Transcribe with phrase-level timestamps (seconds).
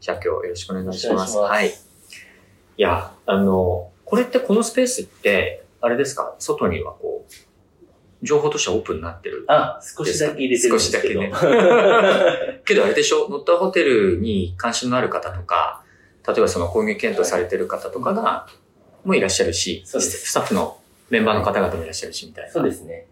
[0.00, 1.06] じゃあ今日よろしくお願いします。
[1.08, 1.70] よろしくお願はいい。
[1.70, 1.72] い
[2.76, 6.34] や、あの、これってこのスペースって、あれですか？
[6.38, 9.44] 外にはこう、情報としてはオープンになってる。
[9.48, 11.20] あ、少しだけ入れてるんですけど。
[11.22, 13.28] 少しだけ どあれでしょ？
[13.28, 15.84] ノッターホテルに関心のある方とか、
[16.26, 18.46] 例えばその攻撃検討されてる方とかが、
[19.04, 20.78] もいらっしゃるし、スタッフの
[21.08, 22.50] メンバーの方々もいらっしゃるし、みたいな。
[22.52, 23.06] そうですね。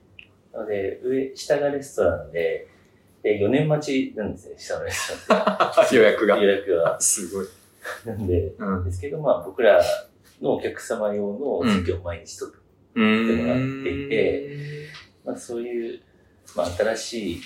[0.53, 2.69] なので、上、下がレストランで、
[3.23, 5.95] で、4年待ちなんですね、下のレストラン。
[5.97, 6.37] 予約が。
[6.39, 7.01] 予約が。
[7.01, 7.47] すごい。
[8.05, 8.85] なんで、うん。
[8.85, 9.83] ですけど、まあ僕ら
[10.41, 12.61] のお客様用の席を毎日取って、
[12.97, 13.01] う
[13.37, 14.49] もらっていて
[15.25, 16.01] まあそういう、
[16.57, 17.41] まあ新しい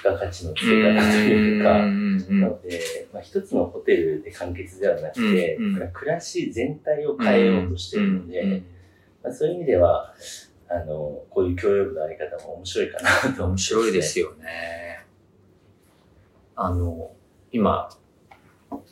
[0.00, 5.58] 付加価値の付け方というか、なので、まあ、一つのホテルで完結ではなくて、
[5.92, 8.62] 暮らし全体を変えようとしているので、
[9.22, 10.14] まあ、そういう意味では、
[10.72, 15.04] あの、こういう共用部のあり方も面白いかなと思って、面白いですよね。
[16.54, 17.10] あの、
[17.50, 17.90] 今、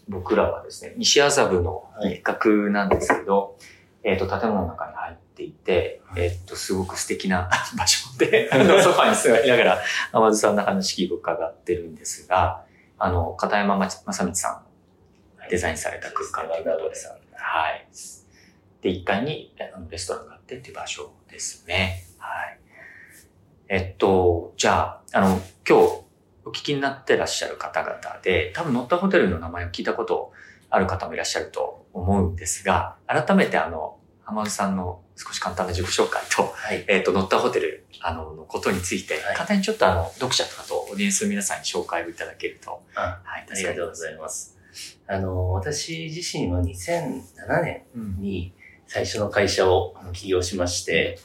[0.09, 3.57] 僕らはですね、西麻布の一角なんですけど、
[4.03, 12.65] えっ、と、建物の中に入っていて、えっ、と、すごく素敵な 場所で、あ のソファに座りながら、甘津さんの話聞く伺ってるんですが、
[12.99, 14.65] あの、片山正光さん、
[15.49, 17.13] デザインされた空間ということで、さん。
[17.35, 17.87] はい。
[18.83, 22.05] で、1階にあのレストランがあってっていう場所ですね。
[22.17, 22.59] はい。
[23.69, 25.99] えっと、じゃあ、あの、今日
[26.47, 30.33] お聞きになってらっしゃる方々で、多分乗ったホテルの名前を聞いたこと
[30.71, 36.85] ある方もいらっしゃると思うんですが、改めてあの、浜津さんの少し簡単な自己紹介と、はい。
[36.89, 44.59] えっ、と、乗ったホテル、あの、のことについて、はい簡単にちょっとあの、読者とかとオーディエンスの皆さんに紹介をいただけると、あはい、ありがとうございます。
[45.07, 48.21] あの、私自身は2007年うん。
[48.21, 48.55] に
[48.89, 51.19] 最初の会社を起業しまして、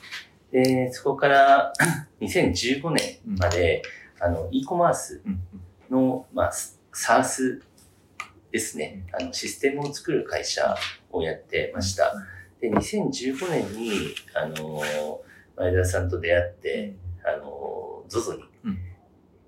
[0.51, 1.73] で、そこから
[2.21, 3.81] 2015年まで、
[4.19, 5.39] あの、e コマースうん。
[5.89, 6.51] の、まあ、
[6.93, 7.61] SARS
[8.51, 9.05] ですね。
[9.17, 10.75] あの、システムを作る会社
[11.11, 12.13] をやってました。
[12.59, 14.81] で、2015年に、あの、
[15.55, 16.95] 前田さんと出会って、
[17.25, 18.43] あの、ZOZO に、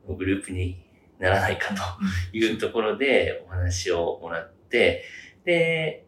[0.08, 0.84] グループに
[1.20, 5.04] ならないかというところでお話をもらって、
[5.44, 6.05] で、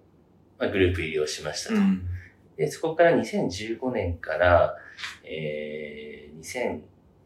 [0.59, 1.75] まあ、グループ入りをしましたと。
[1.75, 2.07] うん。
[2.57, 4.75] で、そこから2015年から、
[5.23, 6.39] えー、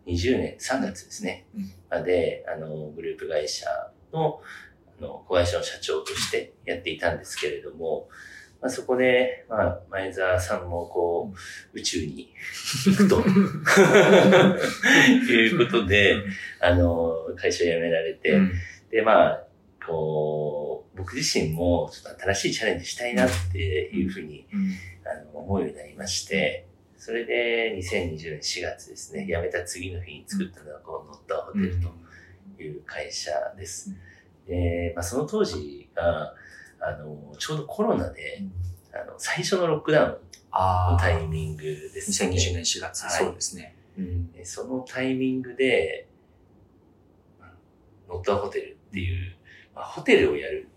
[0.06, 1.46] 2020年3月ですね。
[1.56, 3.66] うん、まで、あの、グループ会社
[4.12, 4.42] の、
[5.00, 8.10] あの、子会社の社長としてやっていたんですけれども、
[8.62, 12.32] まあ、そこで、まあ、前澤さんもこう、宇宙に
[12.86, 13.20] 行くと、
[15.32, 16.16] いうことで、
[16.60, 18.52] あの、会社を辞められて、うん。
[18.92, 19.44] で、まあ、
[19.84, 24.48] こう、僕自身もちょっと新しいチャレンジしたいなっていうふうに、
[25.06, 31.82] あの思うようになりまして、それで2020年4月ですね、辞めた次の日に作ったのがこのノッターホテル
[32.58, 33.96] という会社です。
[34.48, 36.36] で、まあ、その当時が、
[36.80, 38.44] あの、ちょうどコロナで、
[38.94, 40.98] あの、最初のロックダウンの。
[41.00, 42.30] タイミングですね。
[42.30, 43.76] 2020年4月、はいそうですね。
[43.98, 46.08] うんでそのタイミングで、
[48.08, 49.36] ノッターホテルっていう、
[49.74, 50.68] まあ、ホテルをやる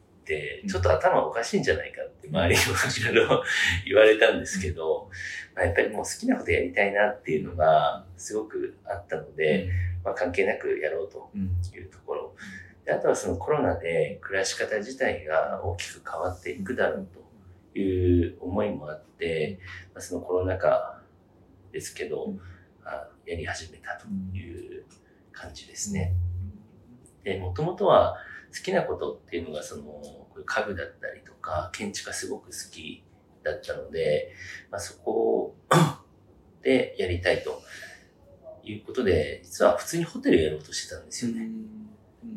[0.66, 2.72] ちょっと頭おかしいんじゃないかって周りにも
[3.12, 3.42] いろいろ
[3.86, 5.10] 言われたんですけど、
[5.54, 9.68] まあ、やっぱりもう好きなことやりたいなっていうのがすごくあったので、
[10.04, 11.42] まあ、関係なくやろうとうん。
[11.42, 12.34] いうところ。
[12.84, 17.08] であとはそのコロナで暮らし方自体が大きく変わっていくだろう
[17.72, 19.58] という思いもあって、
[19.94, 21.00] まあ、そのコロナ禍
[21.72, 22.40] ですけど、うん。
[22.84, 24.84] あやり始めたという
[25.32, 26.12] 感じですね。
[27.24, 28.16] で、もともとは
[28.56, 29.82] 好きなことっていうのがその、
[30.44, 33.02] 家具だったりとか、建築がすごく好き
[33.42, 34.32] だったので、
[34.70, 35.56] まあ、そこ
[36.62, 37.62] でやりたいと
[38.62, 41.48] いうことで、実は普通にホテルやろうとしてたんですよね。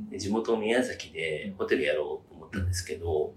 [0.10, 3.34] で地元宮崎でホテルやろうと思ったんですけど、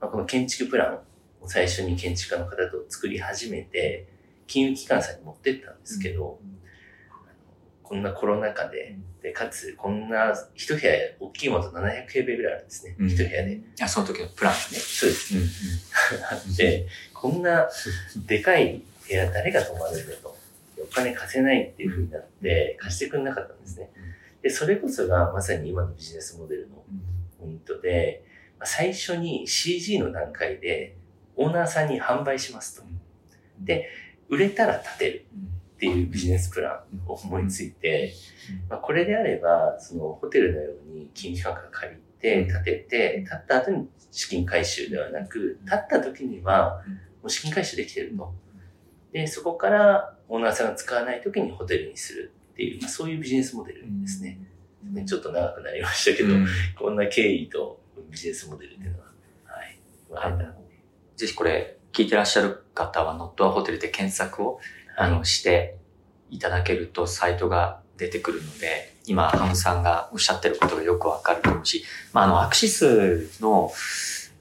[0.00, 0.94] まあ、この建築プラン
[1.42, 4.08] を最初に建築家の方と作り始めて、
[4.46, 6.40] 金融機関さんに持ってったんですけど、
[7.90, 12.94] こんなコロナ禍で、で、かつ、こんな一部屋、大きいものと700平米ぐらいあるんですね。
[12.96, 13.60] うん一部屋で。
[13.82, 14.62] あ、その時のプランがね。
[14.78, 15.34] そうです。
[16.30, 17.68] あって、こんな
[18.26, 20.38] でかい部屋誰が泊まるんだと。
[20.80, 23.90] お金貸せないっていう風になって、貸してくれなかったんですね。
[24.40, 26.84] で、それこそがまさに今のビジネスモデルの
[27.40, 28.24] ポイントで、
[28.60, 30.96] まあ最初に CG の段階で
[31.34, 32.84] オーナーさんに販売しますと。
[33.58, 33.88] で、
[34.28, 35.24] 売れたら建てる
[35.80, 38.12] っていうビジネスプランを思いついて、
[38.68, 46.82] まあ、これであれば、そのホテルのように金融機関から借りて、建てて、建った後に資金回収ではなく、建った時には
[47.22, 48.30] もう資金回収できてると。
[49.10, 54.38] で、そこからオーナーさんが使わない時にホテルにするっていう、まあ、そういうビジネスモデルですね。
[54.92, 56.34] ねちょっと長くなりましたけど、
[56.78, 57.80] こんな経緯と
[58.10, 59.06] ビジネスモデルっていうのは、
[59.46, 59.78] はい、
[60.08, 60.76] 生まれたので。
[61.16, 64.60] ぜひこれ、聞いてらっしゃる方は、ノットアホテルで検索を、
[65.00, 65.78] あの、して
[66.28, 73.72] いただけると、サイトが出てくるので、今、ハムさんがおっしゃってることがよくわかると思うし、まあ、あの、アクシスの、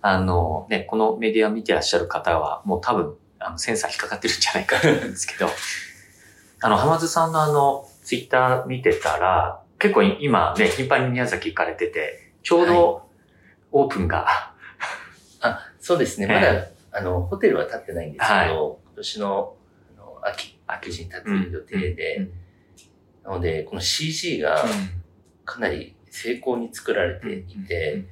[0.01, 5.47] あの、ね、このメディア見てらっしゃる方は、もう多分、あの、センサー引っかかってるんじゃないかと思うんですけど、
[6.61, 13.09] あの、浜津さんのあの、ツイッター見てたら、結構今ね、頻繁に宮崎行かれてて、ちょうど
[13.71, 14.53] オープンが、
[15.39, 16.27] あ、そうですね。
[16.29, 16.33] ええ。
[16.33, 19.55] まだ、あの、ホテルは建ってないんですけど、今年の
[20.23, 22.31] 秋、秋に建つ予定で、うん
[23.23, 24.63] なので、この CG が
[25.45, 28.05] かなり成功に作られていて、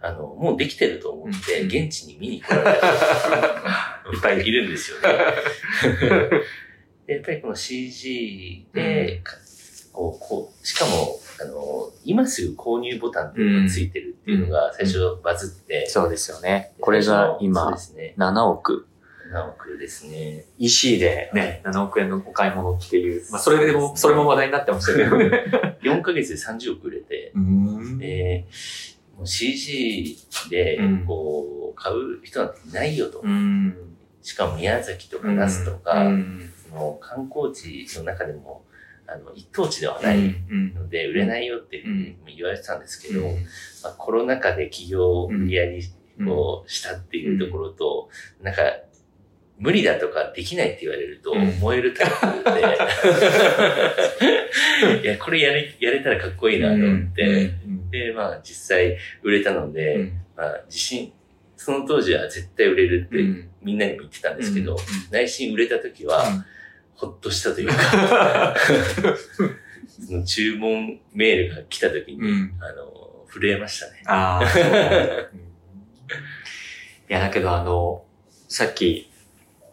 [0.00, 5.08] あの、もうできてると思って、うん現地に見に来られた方 いっぱいいるんですよね。
[7.06, 9.36] でやっぱりこの CG で、か
[9.92, 16.72] こう、こう、しかも、あの、今すぐ購入ボタンっていうのがついてるっていうのが最初バズって、そうですよね。
[16.80, 18.14] これが今で、すね。
[18.18, 18.86] 7億。
[19.32, 20.44] 7億ですね。
[20.58, 21.30] EC で。
[21.34, 23.22] ね、7億円のお買い物っていう。
[23.30, 25.30] まあ、それでも、それも話題になってましたけどね。
[25.82, 27.98] 4ヶ月で30億売れて、うん。
[27.98, 28.46] で、
[29.24, 30.16] CG
[30.50, 33.20] でうん、こう、買う人なんていないよと。
[33.20, 33.76] うん。
[34.22, 36.52] しかも宮崎とか那須とか、うん。
[36.68, 38.64] その観光地の中でも、
[39.06, 40.74] あの、一等地ではうないん。
[40.74, 41.82] ので、売れないよって
[42.26, 43.34] 言われてたんですけど、うん。
[43.82, 45.80] まあ、コロナ禍で企業を無理やり
[46.18, 46.26] うん。
[46.26, 48.08] こうしたっていうところと、
[48.42, 48.62] なんか、
[49.58, 51.58] 無理だとかできないって言われると、うん。
[51.60, 52.44] 燃えるタイプ
[55.00, 57.52] で、 いや、これやれ、やれたらかっこいいなと思って、
[57.90, 60.12] で、まあ実際売れたので、うん。
[60.36, 61.12] まあ自信、
[61.56, 63.48] その当時は絶対売れるってうん。
[63.62, 64.78] みんなにも言ってたんですけど、うん。
[65.10, 66.44] 内心売れた時は、
[66.94, 68.54] ほっとしたというか、
[69.88, 72.52] その注文メールが来た時に、うん。
[72.60, 74.02] あの、震えましたね。
[74.04, 74.46] ああ、
[77.08, 78.04] いや、だけどあの、
[78.48, 79.10] さっき、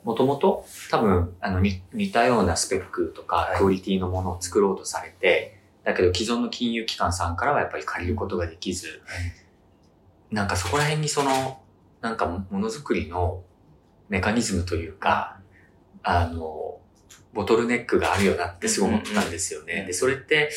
[0.04, 3.58] もともと多分、あの、に似たようなスペックとかはい。
[3.58, 9.02] クオリティのものを作ろうとされて、だけど既存の金融機関さんからはやっぱり借りることができず、
[10.32, 11.62] なんかそこら辺にその、
[12.02, 13.44] なんかものづくりの
[14.10, 15.40] メカニズムというか、
[16.04, 16.80] あの、
[17.34, 19.64] ボトルネックがあるよなってすごい思ったんですよ。
[19.64, 19.86] ね。
[19.86, 20.52] で、それって、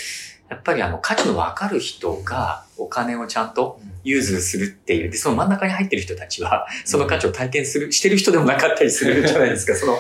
[0.49, 9.99] やっぱりあの、価値のわかる人がお金をちゃんと融通するっていう、で、その真ん中に入ってる人たちは、その価値を体験する、してる人でもなかったりするじゃないですか、その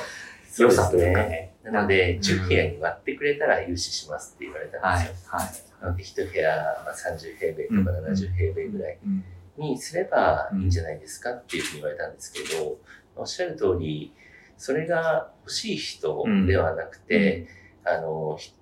[0.58, 1.54] 良さというかね。
[1.64, 2.20] なので、うん。
[2.20, 5.82] 10部屋に割ってくれたら融資しますって言われたんはいですよ。、はい。
[5.82, 8.06] なので、1部屋、まあ、30平米とかうん。
[8.14, 9.24] 70平米ぐらいうん。
[9.56, 12.78] にすればいいんじゃないですかっていうふうに言われたんですけど、
[13.16, 14.12] おっしゃる通り、
[14.58, 17.46] それが欲しい人ではなくて、
[17.84, 18.52] あの、ひ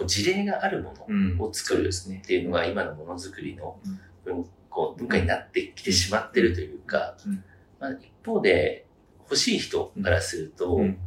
[0.00, 1.36] こう事例があるもうん。
[1.36, 2.22] のを作るですね。
[2.24, 2.26] っ。
[2.26, 4.00] ていうのが今のものづくりのうん。
[4.24, 7.44] 文こう文化になってきてしまってるというか、うん。
[7.78, 8.86] まあ、一方で
[9.24, 10.98] 欲しい人からすると、うん。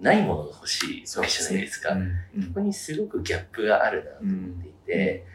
[0.00, 1.92] ないものが欲しいわけじゃないですか。
[1.92, 2.08] うん。
[2.48, 5.26] ここにすごくギャップがあるなと思っていて、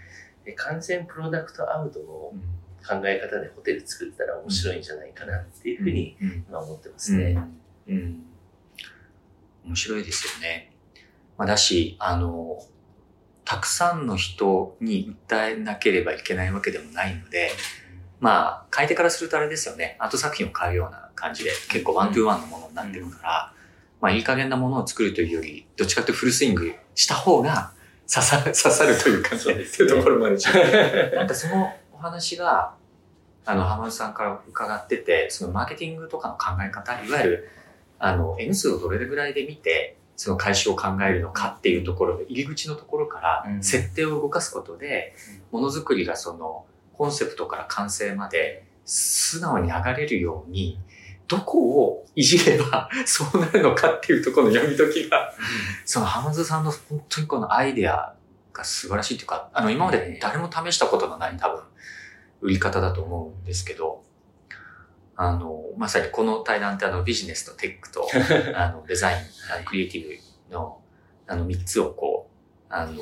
[0.45, 2.05] で完全プロダクトアウトの
[2.85, 6.45] 考え方でホテル作ったら面白いんじゃないかなっていうふうにうん。
[6.47, 7.37] 今思ってますね。
[7.87, 7.95] うん。
[7.95, 8.23] うん。
[9.65, 10.71] 面白いですよね。
[11.37, 12.59] まあ、だし、あの、
[13.47, 17.51] たくさんの人に訴えなければいけないわけでもないので、
[18.19, 19.95] まあ、買い手からするとあれですよね。
[19.99, 23.53] アート作品を買うような感じで、結構ワントゥーワンのものになってるから、
[24.01, 27.71] まあ、いい加減なものを作るというより、どっちかというとフルスイングした方が
[28.13, 30.45] 刺さ刺さるというかね、そうですねっていうところもあるし。
[31.15, 32.73] なんかそのお話が、
[33.45, 37.49] あの、浜田さんから伺ってて、そのマーケティングとかの考え方、いわゆる、
[37.97, 43.63] あの、N 数をどれぐらいで見て、その回収を考えるのかっていうところの入り口のところからう、ん。
[43.63, 45.15] 設定を動かすことで、
[45.51, 50.79] ものづくりがその、コンセプトから完成まで、素直に流れるように、
[51.27, 55.31] どこをいじれば そうなるのかっていうところの読み解きが、
[55.85, 58.15] その浜津さんの本当にこのアイデア
[58.53, 61.61] が素晴らしいというか、あの、今まで誰も試したことのない多分、
[62.41, 64.03] 売り方だと思うんですけど、
[65.19, 68.07] あの、まさにこの対談ってあのビジネスとテックと、
[68.55, 70.07] あの、デザイン、クリエイティ
[70.47, 70.79] ブの、
[71.25, 73.01] あの、三つをこう、あの、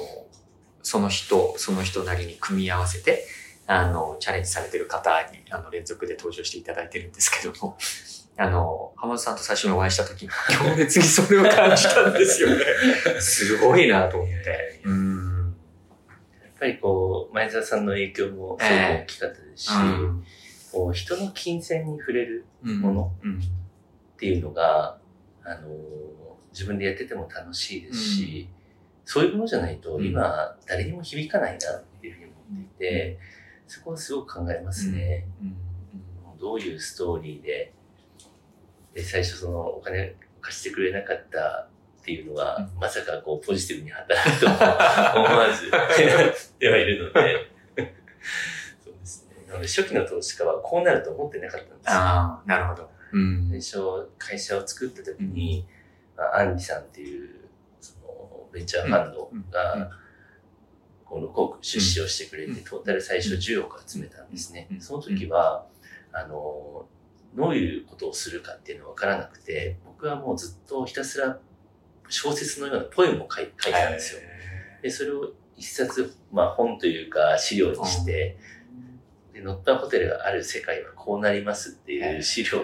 [0.81, 3.27] その人、その人なりに組み合わせて、
[3.67, 7.77] あの、チャレンジされてる方に、あの、連続で登場していただいてるんですけども、
[8.37, 12.63] あの、浜田さんと最初にお会いした時に、強烈にそれを感じたんですよね。
[13.19, 14.81] すごいなと思って。
[14.85, 15.55] うん。
[16.43, 19.69] やっぱりこう、前澤さんの影響もすごく大きかったですし、
[20.75, 22.81] こう人の金銭に触れるうん。
[22.81, 23.11] もの。
[23.23, 23.39] うん。
[23.39, 23.41] っ
[24.17, 24.97] ていうのが、
[25.45, 25.69] あの
[26.51, 28.49] 自分でやってても楽しいですし、
[29.05, 30.05] そういうものじゃないとうん。
[30.05, 33.17] 今誰にも響かないなっていうふうに思っていて、
[33.67, 35.25] そこはすごく考えますね。
[35.41, 36.37] うん。
[36.37, 37.71] どういうストーリーで、
[38.93, 41.69] で最初そのお金貸してくれなかった
[42.01, 42.79] っていうのは、うん。
[42.81, 45.71] まさかこうポジティブに働くとは思わず
[46.59, 47.55] ではいるので
[49.61, 51.93] 初期の投資家はこうなると思ってなかったんですよ。
[51.93, 52.89] ああ、なるほど。
[53.13, 53.47] うん。
[53.49, 55.65] 最初会社を作った時に、
[56.17, 57.47] まあ、アンリさんっていう
[57.79, 59.37] そのベンチャーファンドうん。
[59.39, 59.49] うん。
[59.49, 59.91] が、
[61.03, 62.63] この6億出資をしてくれて、うん。
[62.63, 64.67] トータル最初10億集めたんですね。
[64.71, 64.81] うん。
[64.81, 65.65] その時は、
[66.11, 66.85] あの、
[67.35, 71.37] どういうことをするかっていうのは分からなくて、僕はもうずっとひたすら
[72.07, 74.21] 小説のようなポエムを書い書いてたんですよ。
[74.81, 78.37] で、それを一冊、まあ本というか資料にして、
[79.35, 82.63] で、ノッターホテルがある世界はこうなりますっていう資料を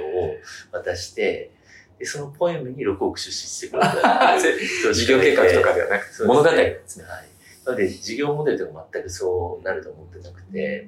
[0.72, 1.51] 渡して、
[2.00, 7.06] で、そのポエムに6億出資してくれた 事業計画とかではなく、そう物語でですね。
[7.06, 7.28] はい。
[7.66, 10.88] なので、事業モデルとか全くそうなると思ってなくて、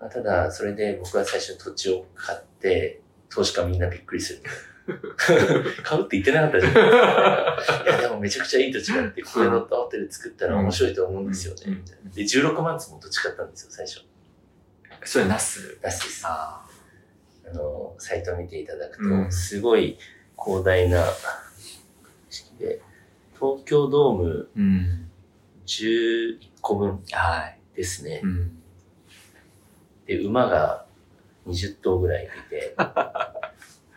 [0.00, 4.40] まあ、ただ、それで僕は最初土地を買って、投資家みんなびっくりする。
[5.82, 7.84] 買うって言ってなかったじゃないですか。
[7.84, 11.82] いや、でもめちゃくちゃいい土地があって、ここでノットホテル作ったら面白いと思うんですよね。
[12.14, 14.00] で、16万坪土地買ったんですよ、最初。
[15.06, 15.78] それナス。
[15.82, 16.22] ラスです。
[16.26, 16.66] あ
[17.48, 19.96] あの、サイトを見ていただくと、うんすごい
[20.36, 21.04] 広大な
[22.28, 22.80] 式で、
[23.38, 25.10] 東京ドームーうん。
[25.66, 27.58] 11個分はい。
[27.76, 28.20] ですね。
[28.24, 28.58] うん。
[30.06, 30.84] で、馬が
[31.46, 33.32] 20頭ぐらいいて、 な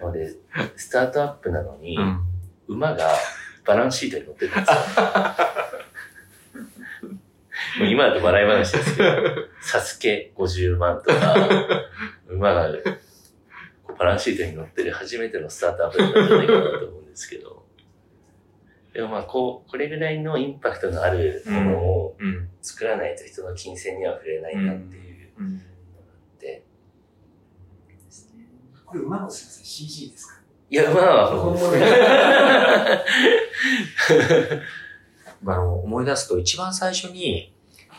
[0.02, 0.32] ので、
[0.76, 2.22] スタートアップなのに、うん。
[2.68, 3.10] 馬が
[3.66, 4.78] バランスシートに乗ってたんですよ。
[7.80, 9.10] もう今だと笑い話ですけど、
[9.62, 11.36] サスケ50万とか、
[12.28, 12.72] 馬が
[13.84, 17.66] こうバランスシートに乗ってる初めてのスタートアップだったんじゃないかなと思うんですけど、
[18.94, 22.50] でもまあこう、これぐらいのインパクトのあるものをうん。
[22.62, 25.54] 作らないと人の金銭には触れないなっていううん。
[25.54, 26.64] のがあって、
[28.86, 30.40] これ馬のすいません、CG ですか
[30.72, 31.72] いや、まあ、本物
[35.46, 37.54] あの、思い出すと一番最初に、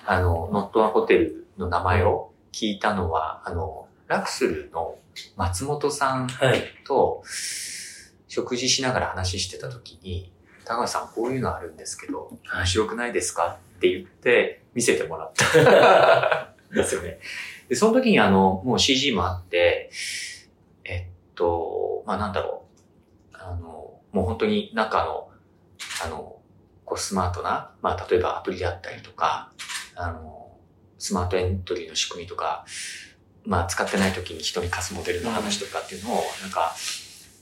[0.07, 4.97] あの、ノットアホテルの名前を聞いたのは、あの、ラクスルの
[5.37, 6.63] 松本さんはい。
[6.87, 7.23] と
[8.29, 10.33] 食事しながら話してた時に、
[10.65, 15.45] 高橋さんこういうのあるんですけど、面白くないですかって言って見せてもらった
[16.73, 17.19] ん ですよね。
[17.69, 19.91] で、その時にあの、もう CG もあって、
[20.85, 21.05] えっ
[21.35, 22.65] と、まあなんだろ
[23.33, 23.37] う。
[23.37, 25.31] あの、もう本当に中の、
[26.05, 26.40] あの、
[26.91, 29.53] こうスマートな、まあ例えばアプリであったりとか、
[29.95, 30.51] あの、
[30.99, 32.65] スマートエントリーの仕組みとか、
[33.45, 36.75] まあ使ってない時に人に貸すモデルの話とかっていうのを、なんか、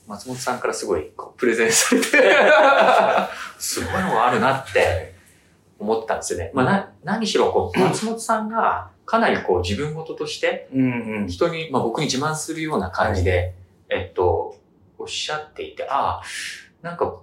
[0.07, 2.07] 松本さんからすごいこうプレゼンされて、
[3.57, 5.15] すごいのがあるなって
[5.79, 6.51] 思ったんですよね。
[6.53, 10.69] まあな、何しろこう、松本さんがかなりこう自分事として。
[11.27, 13.55] 人に、まあ僕に自慢するような感じで、
[13.89, 14.55] えっと、
[14.99, 16.23] おっしゃっていて、ああ、
[16.83, 17.15] なんか、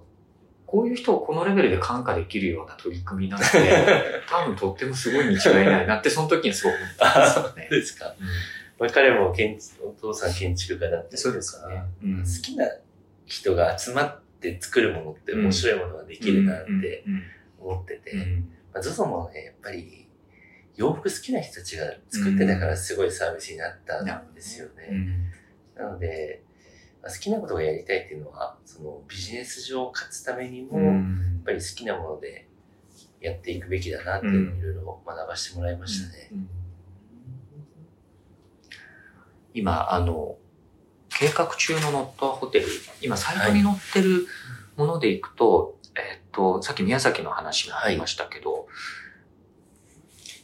[0.67, 3.45] こういう人をこのレベルで感化できるような取り組みなんて、
[4.29, 7.67] 多分とってもすごいに違いないなって、その時にすごく思ったんですよね。
[7.71, 8.13] ですか？
[8.19, 8.25] うん
[8.79, 11.81] まあ、彼も建築、お父さん建築家だったりそうですかね。
[12.03, 12.69] うん好きな
[13.25, 17.03] 人が集まって作るものって面白いものができるなって
[17.59, 20.07] 思ってて、うんまあ、ZOZO もね、やっぱり
[20.75, 24.87] 洋服好きな人たちが作ってたからすごいサービスになったんですよね。
[24.91, 25.31] うん
[25.75, 26.46] なので、まあ、
[27.03, 32.47] 好きなことがやりたいっていうのは、そのビジネス上勝つためにも、うやっんぱり好きなもので
[33.21, 36.29] やっていくべきだなっていうのをいろいろ学ばせてもらいましたね。
[36.31, 36.49] うん。
[39.53, 40.37] 今、あの、
[41.09, 42.67] 計画中のノットアホテル、
[43.01, 44.27] 今サイトに載ってる
[44.75, 48.67] ものでいくと、えっと、さっき宮崎の話もありましたけど、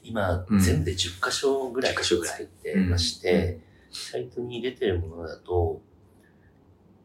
[0.03, 0.59] 今、うん。
[0.59, 3.95] 全部で10箇所ぐらい10箇所ぐらい作ってまして、うん。
[3.95, 5.81] サイトに出てるものだと、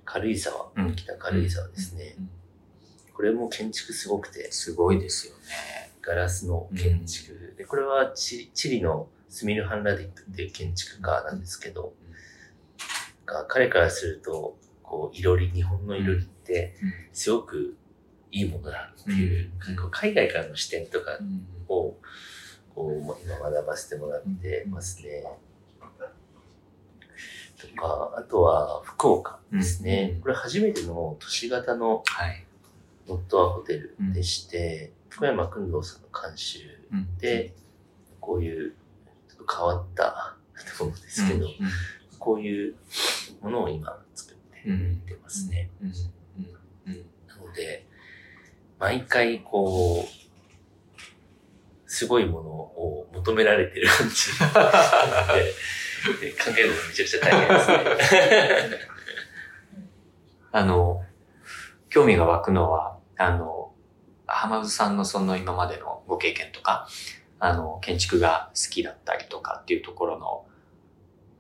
[0.09, 2.15] 軽井沢、うん北軽井沢ですね。
[2.19, 2.31] うん
[3.15, 5.91] これも建築すごくて、すごいですよね。
[6.01, 7.53] ガラスの建築。
[7.59, 11.95] で、これはチチリのスミル・ハンラディックっていう建築家なんですけど、
[13.27, 16.77] が彼からすると、こう、いろり、日本のいろりって、
[17.13, 17.77] すごく
[18.31, 19.51] いいものだっていう、
[19.91, 21.97] 海外からの視点とかうんを、
[22.73, 25.25] こう、今学ばせてもらってますね。
[27.59, 30.13] とか、あとは福岡ですね。
[30.17, 30.21] うん。
[30.23, 32.45] これ初めての都市型のはい。
[33.09, 36.61] ノットアホテルでして、福山君堂さんの監修
[36.93, 37.17] うん。
[37.19, 37.55] で、
[38.21, 38.75] こういう
[39.29, 40.37] ちょっと変わった
[40.81, 41.55] ものですけど、うん。
[42.19, 42.75] こういう
[43.41, 44.97] ものを今作ってうん。
[45.07, 45.71] てますね。
[45.83, 45.89] うん。
[45.89, 46.97] うん。
[47.29, 47.87] なので、
[48.79, 50.19] 毎回こう、
[51.87, 55.53] すごいものを求求められてる感じでで
[56.05, 58.79] 考えるのがめちゃくちゃ大変ですね。
[60.53, 61.05] あの、
[61.91, 63.73] 興味が湧くのは、あの、
[64.27, 66.89] 浜津さんのその今までのご経験とか、
[67.39, 70.47] あの、建築が好きだったりとかっていうところの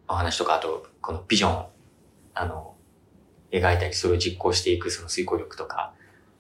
[0.09, 1.67] お話とか、あと、このビジョン、
[2.35, 2.75] あの、
[3.51, 5.93] 描いたり、それを実行していくその遂行力とか、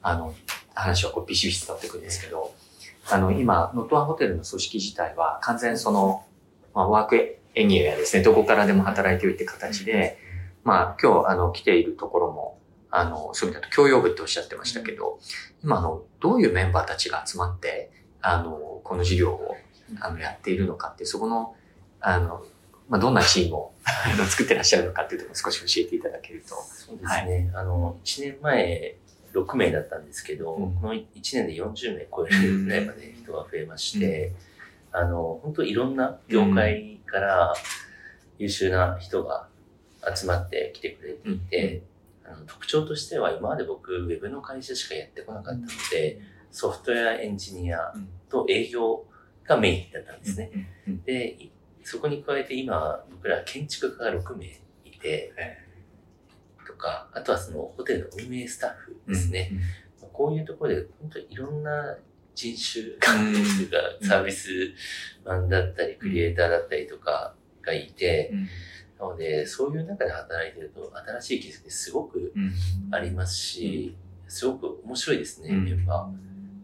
[0.02, 0.34] あの、
[0.75, 2.54] 話はこうビシビシ伝わってくるんですけど、
[3.10, 6.25] あの、今、ノットワンホテルの組織自体は完全その、
[6.75, 10.16] まあ、ワークエニアですね、どこからでも働いておいて形で、
[10.62, 15.18] まあ、今日、あの、来ているところも、あの、そういう意味だと教養部っておっしゃってましたけど、
[15.64, 17.90] 今、あの、どういうメンバーたちが集まって、
[18.22, 19.56] あの、この事業を、
[19.98, 21.56] あの、やっているのかって、そこの、
[22.00, 22.44] あの、
[22.88, 23.72] まあ、どんなチームを
[24.28, 26.54] 作ってらっしゃるのかっていうところを少し教えていただけると。
[26.54, 27.50] そうですね。
[27.54, 28.96] あの、1年前、
[29.34, 30.74] 6名だったんですけど、うん。
[30.76, 34.32] この1年で40名超えるぐらいまで人が増えまして、
[34.92, 37.54] あの、本当いろんな業界から
[38.38, 39.48] 優秀な人が
[40.14, 41.82] 集まってきてくれていて、
[42.24, 47.92] あの特徴としては今まで僕、ウェブの会社しかやってこなかったので、ソフトウェアエンジニア
[48.28, 49.04] と営業
[49.44, 50.50] がメインだったんですね。
[50.86, 51.02] うん。
[51.02, 51.50] で、い
[51.82, 54.46] そこに加えて今、僕ら建築家が6名
[54.84, 55.32] いて、
[56.66, 59.52] とか、あとはそのホテルの運営スタッフですね。
[60.12, 61.96] こういうところで本当にいろんな
[62.38, 64.07] 人種関係というか、うん。
[64.07, 64.49] サービス
[65.25, 68.49] マンだったり、クリエイターだったりとかがいて、うん。
[69.00, 72.33] なので、そういう中で働いてると、新しい気づきってすごく
[72.92, 73.97] ありますし、
[74.28, 75.64] すごく面白いですね、うん。
[75.64, 76.09] メンバ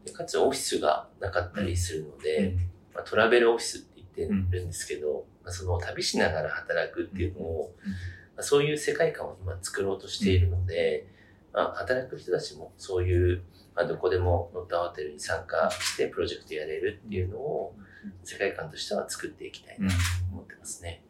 [0.02, 0.07] ー。
[0.07, 2.54] でかつオフィスがなかったりするので、
[2.95, 4.09] まあ、トラベルオフィスって言っ
[4.49, 7.90] てるんですけど、まあ、その旅しながら働くっていうのを、うん。
[7.90, 7.97] ま
[8.38, 11.09] あ、そういう世界観を今作ろうとしているので、
[11.52, 13.43] まあ、働く人たちもそういう、
[13.75, 17.75] まあ、どこでもノッターホテルに参加してプロジェクトやれるっていうのを
[18.23, 19.95] 世界観としては作っていきたいなと
[20.32, 21.02] 思ってますね。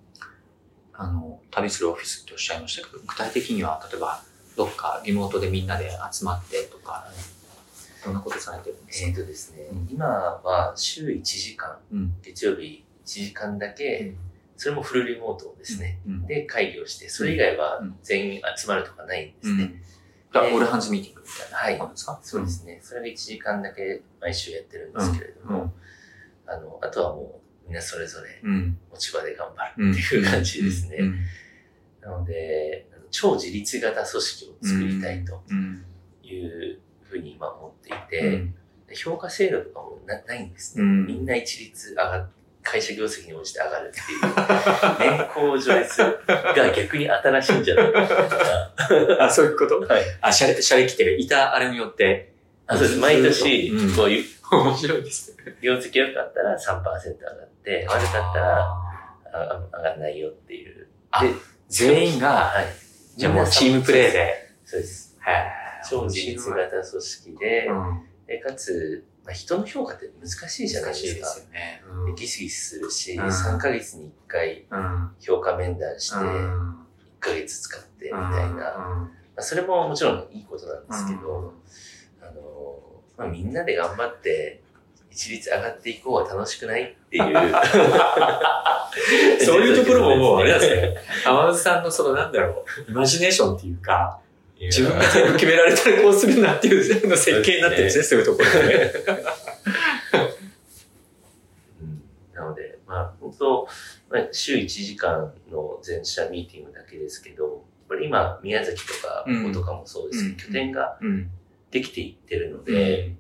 [0.92, 4.22] あの、旅するオフィスっておっしゃいましたけど、具体的には、例えば、
[4.57, 7.09] どっかリモートでみんなで集まってとか、
[8.05, 12.14] どんなことされてるんですえっ、かとですね、うん今は週1時間、うん。
[12.22, 14.14] 月曜日1時間だけ、
[14.57, 15.98] それもフルリモートですね。
[16.07, 16.27] うん。
[16.27, 19.83] で、会議をして、それ以外はうん全員集まるとかないんですね。
[20.35, 20.40] うん。
[20.40, 21.57] だからオールハンズミーティングみたいな。
[21.59, 22.20] はいそうですか？
[22.23, 22.81] そうですね。
[22.83, 25.73] それが1時間だけ毎週やってるんですけれども、
[26.47, 28.79] あの、あとはもうみんなそれぞれうん。
[28.92, 29.92] 持ち場で頑張うん。
[29.92, 30.97] るっていう感じですね。
[31.01, 31.18] うん。
[32.01, 35.85] なので、超自立型組織を作りたいとうん。
[36.23, 38.55] いうふうに今思っていうん
[38.88, 40.83] て、評価制度とかもなないんですね。
[40.83, 42.31] うんみんな一律上がっ
[42.64, 49.27] 会社業績に応じて上がるっていう、年功序列が逆に新しいんじゃないかな。
[49.27, 49.81] あ、そういうこと？
[49.81, 50.03] はい。
[50.22, 51.20] あ、シャレ、シャレ来てる。
[51.20, 52.33] いたあれによって。
[52.66, 53.00] あそうです。
[53.00, 55.57] 毎年うん、こういう、面白いですね。
[55.61, 58.74] 業績良かったら3%上がって、悪かったら
[59.72, 60.88] 上がらないよっていう。
[61.11, 61.31] あで、
[61.68, 62.66] 全員が、はい。
[63.16, 64.50] じゃあもうチームプレーで。
[64.64, 65.18] そうです。
[65.27, 68.03] へー超自立型組織で、うん。
[68.27, 71.30] でかつ、まあ、人の評価って難しいじゃない難しいでですか。
[71.30, 71.82] すよね。
[72.06, 75.10] でギスギスするし、うん3ヶ月に1回うん。
[75.20, 76.87] 評価面談して、う1ん。
[77.20, 78.48] ヶ月使ってみたいな。
[78.48, 81.54] うんまあ、それももちろんいいことなんですけど、
[82.22, 82.78] あの、
[83.16, 84.60] まあ、みんなで頑張って、
[85.10, 87.24] 一律上がっていこうは楽しくないっていう。
[89.44, 90.96] そういうところももうあれなんですね。
[91.24, 94.20] 天津さんのそのなんだろう、イマジネーションっていうか、
[94.66, 98.92] 自分が全部決められたらこうするなっていう全部の設計になってるんですね、 そういうところでね。
[100.12, 100.35] うん
[102.35, 103.68] なので、まあ、本当、
[104.11, 111.31] まあ、週1時間の全社ミーティングだけですけど、これ今、宮崎とか、うんこことかもそうですけど、うん拠点がうん。
[111.70, 113.14] できていってるので、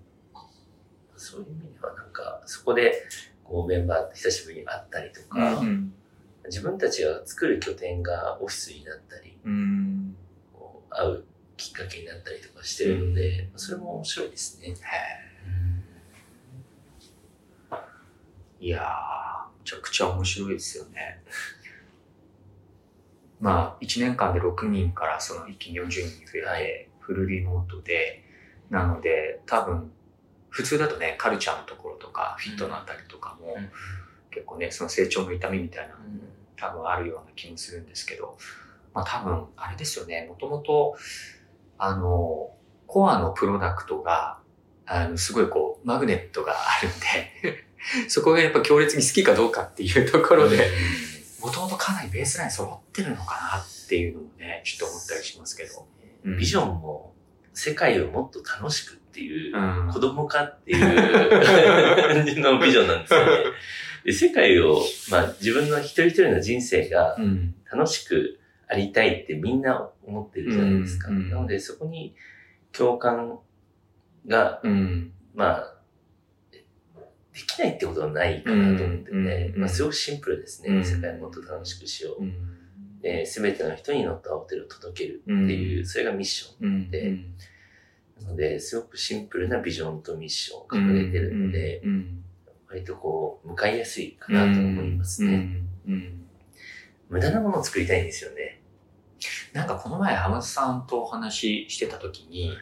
[1.16, 3.02] そういう意味ではなんか、そこで、
[3.42, 5.92] こう、メンバーと久しぶりに会ったりとか、うん。
[6.46, 9.36] 自分たちが作る拠点がオフィスになったり、
[10.90, 11.24] 会う
[11.56, 14.74] きっかけになったりとかしてるので、それも面白いですね。
[18.60, 21.22] いやー、めちゃくちゃ面白いですよね。
[23.40, 26.88] まあ、1年間で6人からその一気に40人増えて、はい。
[27.00, 28.24] フルリモートで、
[28.70, 29.92] なので、多分、
[30.48, 33.70] 普通だとね、カルチャーのところとか、フィットのあたりとかも、うん。
[34.30, 36.06] 結構ね、その成長の痛みみたいなのも
[36.56, 38.38] 多分あるような気もするんですけど、
[38.92, 40.96] まあ多分、あれですよね、もともと、
[41.78, 42.50] あの、
[42.86, 44.38] コアのプロダクトが、
[44.86, 46.92] あの、すごいこう、マグネットがあるん
[47.52, 47.64] で、
[48.08, 50.70] そこがやっぱ強烈に好きかどうかっていうところで、
[51.40, 55.86] もともとかなりベースライン揃ってるのかなっていうのもね、ちょっと思ったりしますけど。
[56.24, 57.12] うんビジョンも
[57.52, 60.80] 世界をもっと楽しくっていう、うん子供化っていう
[62.14, 63.32] 感じのビジョンなんですよね。
[64.06, 67.54] で世界を、まあ自分の一人一人の人生がうん。
[67.70, 68.38] 楽しく
[68.74, 71.08] ありたいってみんな思ってるじゃないですか。
[71.08, 72.14] うんうんなのでそこに
[72.72, 73.38] 共感
[74.26, 75.12] が、うん。
[75.34, 75.74] まあ、
[76.52, 76.62] で
[77.46, 80.70] きないってことはないかなと思ってて、まあすごくシンプルですね。
[80.70, 82.22] うん世界をもっと楽しくしよう。
[82.22, 83.26] うん。
[83.26, 86.68] すべての人に乗ったホテルを届けるっていう、うんそれがミッション。
[86.68, 86.90] うん。
[86.90, 87.16] で
[88.22, 92.24] なので、すごくシンプルなビジョンとミッションを掲げてるので、うん、
[92.68, 95.60] 割とこう、向かいやすいかなと思いますね。
[97.08, 98.43] 無駄なものを作りたいんですよね。
[99.54, 102.52] なんかこの前、浜田さんとお話ししてた時に、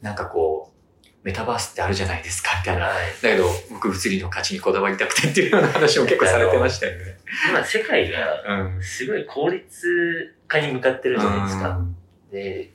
[0.00, 0.72] なんかこ
[1.04, 2.84] う、メタバースってあるじゃないですか、みたいな。
[2.86, 2.94] はい。
[3.20, 7.18] だけど、僕物理の価値にこだわりたくてっていうような話も結構されてましたよね。
[7.50, 8.82] 今、世界がうん。
[8.82, 11.80] すごい効率化に向かってるじゃないですか。
[12.30, 12.70] で、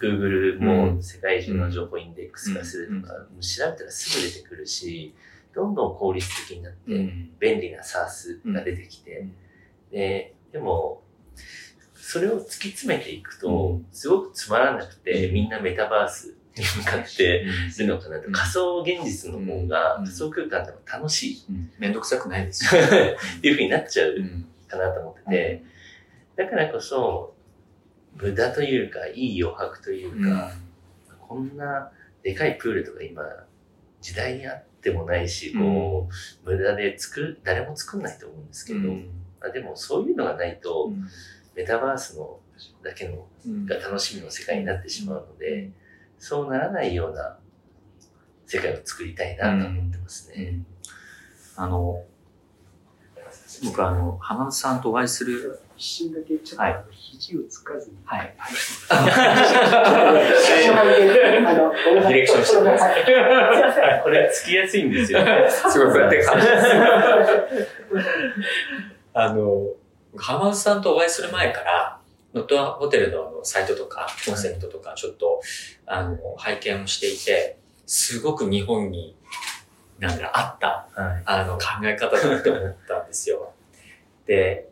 [0.00, 5.14] Google も世界中の情報インデックス化するとか、調べたらすぐ出てくるし、
[5.54, 7.30] どんどん効率的になって、うん。
[7.38, 9.28] 便利な SARS が出てきて、
[9.92, 11.02] で、でも、
[12.10, 15.34] それを突き詰めていくとうん、すごくつまらなくて、うん。
[15.34, 18.28] みんなメタバースに向かってするのかなと。
[18.28, 18.32] うん。
[18.32, 20.04] 仮想現実の方が、うん。
[20.06, 21.44] 仮想空間でも楽しい。
[21.50, 21.70] うん。
[21.78, 22.74] めんどくさくないです。
[22.74, 22.80] よ。
[22.80, 22.86] っ
[23.42, 24.46] ていう風になっちゃううん。
[24.66, 25.64] かなと思ってて、
[26.36, 27.34] だからこそ、
[28.16, 30.52] 無駄というか、いい余白というか、
[31.20, 31.92] こんな
[32.22, 33.22] でかいプールとか今、
[34.00, 36.08] 時代にあってもないし、こ
[36.46, 41.06] う、無駄で作る、誰も作んないと思うんですけど、でもそういうのがないと、うん
[41.58, 42.38] メタバースの
[42.84, 45.70] だけのうんが楽しみの世界になってしまうので、
[46.16, 47.36] そうならないような
[48.46, 50.44] 世界を作りたいなと思ってますね。
[50.44, 50.66] うん
[51.60, 52.04] あの、
[53.64, 57.96] 僕あの、浜田さんとお会いする、一瞬だけちょっと、はい肘をつかずに。
[58.04, 58.32] はい。
[58.90, 59.02] あ
[61.54, 62.96] の、ディレクションしてくださ
[63.98, 64.02] い。
[64.04, 65.18] これつきやすいんですよ。
[65.50, 66.66] すごい、こうやって感じです。
[69.14, 69.64] あの、
[70.16, 72.00] 浜田さんとお会いする前から、
[72.34, 75.40] ノットアホテルのあのサイトとか、コンセプトとか、ちょっと、
[75.86, 79.16] あの、拝見をしていて、すごく日本に、
[79.98, 81.22] なんだろう、あった、はい。
[81.24, 83.52] あの、考え方だって思ったんですよ。
[84.26, 84.68] で、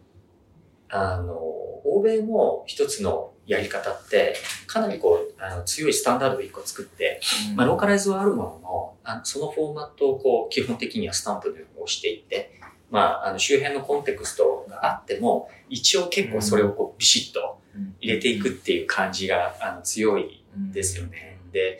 [0.88, 7.20] あの、欧米も一つのやり方って、かなりこう、あの強いスタンダードを一個作って、
[7.55, 17.59] まあ、ローカライズはあるものの、あそのフォーマットをこう、基本的にはスタンプで押していって、まあ、あの、周辺のコンテクストがあっても、一応結構それをこう、ビシッと
[18.01, 21.38] 入れていくっていう感じが、あの、強いですよね。
[21.53, 21.79] で、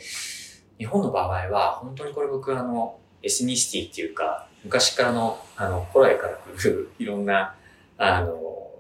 [0.79, 7.55] 日本の場合は、本当にこれ僕あの、エスニシティっていうか、昔からの、あの、古来から来るいろんな、
[7.99, 8.73] あの、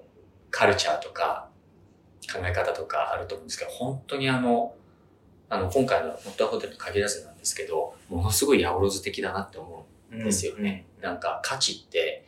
[0.51, 1.49] カルチャーとか、
[2.33, 4.75] 考え方とかあると思うんですけど、本当にあの、
[5.49, 9.81] あの、今回のノットアホテルに限らずなんですけど、ものすごいヤオロズ的だなって思う。
[9.81, 10.87] んですよね。
[11.01, 12.27] なんか価値って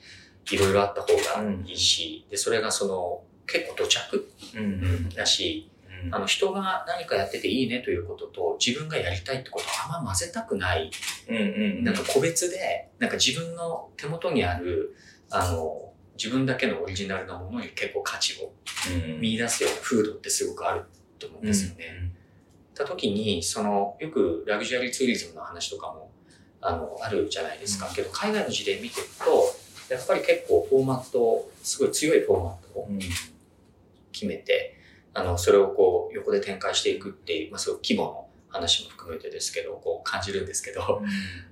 [0.50, 4.64] いろいろあった方がいいし、で、それがその、結構土着うん。
[4.64, 5.08] うん。
[5.08, 10.92] だし、うんあの人が何かやってていいねということと自分がやりたいってことをあんま混ぜたくない、
[11.28, 11.40] うんう
[11.80, 11.84] ん。
[11.84, 14.94] なんか個別で、なんか自分の手元にある、
[15.28, 18.52] あの、自分だけのオリジナルなものに結構価値を
[18.92, 20.84] うん見出すような風土ってすごくある
[21.18, 22.12] と思うんですよね。
[22.78, 26.07] た時に、その、よくラグジュアリーツーリズムの話とかも、
[26.60, 27.88] あの、あるじゃないですか。
[27.88, 32.98] うんけど、海外の事例見てると、やっぱり結構フォーマットを、すごい強いフォーマットをうん。
[34.12, 34.76] 決めて、
[35.14, 41.02] あの、それをこう、横で展開していくっていう、まあ、すごい規模の話も含めてですけど、こう感じるんですけど、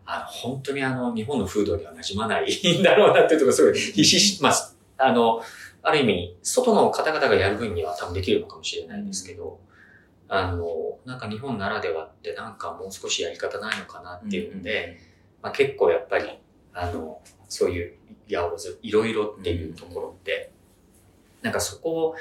[0.05, 5.43] あの、本当にあの、日本の風土には馴染まないん だろうなっていうところすごいひしひし、まあ、あの、
[5.83, 9.61] ある意味、外の方々がやる分には多分できるのかもしれないですけど、
[10.29, 14.99] あの、なんか日本ならではってなんかもう少しやり方ないのかなっていうので、
[15.43, 16.39] まあ、結構やっぱり、
[16.73, 17.95] あの、そういう、
[18.29, 20.51] やおず、いろいろっていうところって、
[21.43, 22.15] なんかそこを、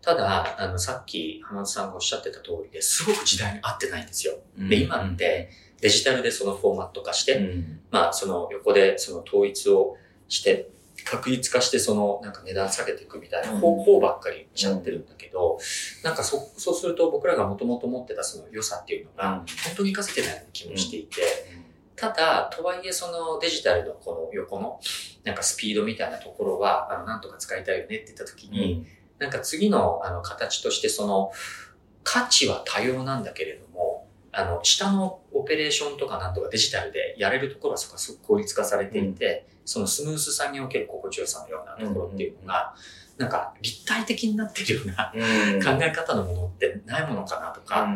[0.00, 4.34] ただ、あの、さっき浜田さんがおっしゃってた通りですごく時代に合ってないんですよ。
[4.58, 9.96] で、今ってデジタルでそのフォーマット化して、うん、まあ、その横でその統一を
[10.28, 10.68] して、
[11.04, 15.58] 確率化してそのなんか値段下げていくみたいな方法ばっかりしちゃってるんだけど、
[16.02, 21.22] なんかそ、そうすると僕らがもともと持ってたその良さっていうのが、本当に活かせてないような気もしていて、
[21.96, 24.80] ただ、とはいえそのデジタルのこの横の
[25.24, 28.86] なんかスピードみたいなところは、あの、なんとか使いたいよねって言った時に、
[29.18, 31.30] なんか次のあの形としてその
[32.02, 42.74] 価値は多様なんだけれども、あの、下のオペレーションとかなんとかデジタルでやれるところはそこはすごく効率化されていて、そのスムースさにおける心地よさのようなところっていうのが、
[43.18, 45.12] なんか立体的になってるような
[45.62, 47.88] 考え方のものってないものかなとか、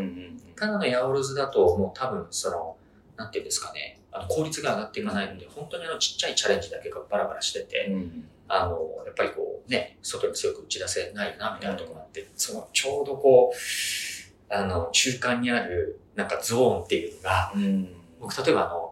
[0.54, 2.76] ただのヤオロズだともう多分その、
[3.16, 8.28] なんていうんですかね、あの効率が上がっていかないので、本当にあのちっちゃいチャレンジだけがバラバラしてて、うん。
[8.48, 17.92] あの、やっぱりこうね、外に強く打ち出せないな、みたいなところがあって、そのちょうどこう、あの、中間にある、なんかゾーンっていうのが、うん。
[18.20, 18.85] 僕例えばあの、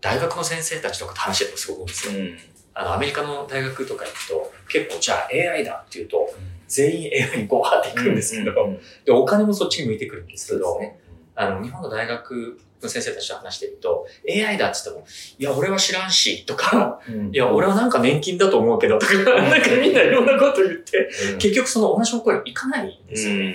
[0.00, 2.12] 大学の先生たちとかと話してるとすごく多いんですよ。
[2.74, 6.32] あの、アメリカの大学とか行くと、結構じゃあ AI だっていうと、
[6.68, 8.54] 全員 AI にゴーっていくんですけど、
[9.04, 10.98] で、お金もそっちに向いてくるんですけど、ね。
[11.34, 15.06] あの、日本の大学の先生たちと話してると、AI だって言っても、
[15.38, 17.00] いや、俺は知らんし、とか、
[17.32, 21.08] いや、俺はなんか年金だと思うけど、とか、なんかみんないろんなこと言って、
[21.38, 23.54] 結局その同じ方向に行かないんですよね。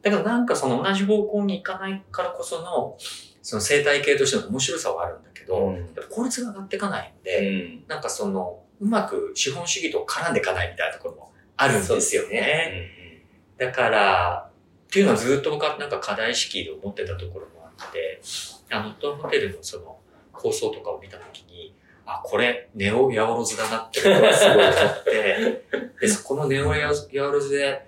[0.00, 2.96] だからなんかその同じ方向に行かないからこその、
[3.44, 13.22] その生態系としての面白さはあるんだけど、うんやっぱ効率が上がっていかないので、なんかその、うまく資本主義と絡んでいかないみたいなところもあるんですよね。
[13.58, 14.50] だから、
[14.86, 18.22] っていうのはずっと僕はなんか課題意識で思ってたところもあって、
[18.70, 19.98] あの、トホテルのその
[20.32, 21.74] 構想とかを見たときに、
[22.06, 25.64] あ、これ、ネオヤオロズだなってことがすごい思って、
[26.00, 27.86] で、そこのネオヤオロズで、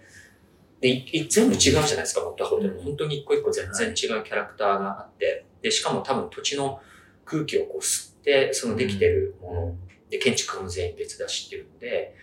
[0.80, 2.78] で、全部違うじゃないですか、ノットホテル。
[2.84, 6.80] 本当に一個一個全然違うキャラクターがあって、で、しかも多分土地の
[7.24, 9.76] 空気をこう吸って、そのできてるもの、
[10.08, 12.14] で、建築も全員別だしっていうので、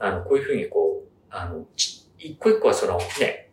[0.00, 3.52] あの、こういうふうにこう、あの、ち一個一個はそのね、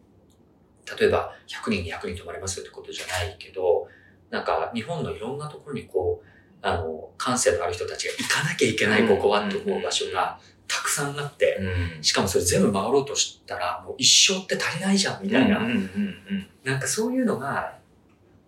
[1.00, 3.88] 例えば100人に100人泊まれますよってことじゃないけど、
[4.32, 6.28] なんか日本のいろんなところにこう、
[6.64, 11.60] あの、感性のある人たちが行かなきゃいけないここはって思う場所がたくさんあって、
[12.02, 15.60] しかもそれ全部回ろうとしたら、もう一生って足りないじゃんみたいな、
[16.64, 17.77] なんかそういうのが、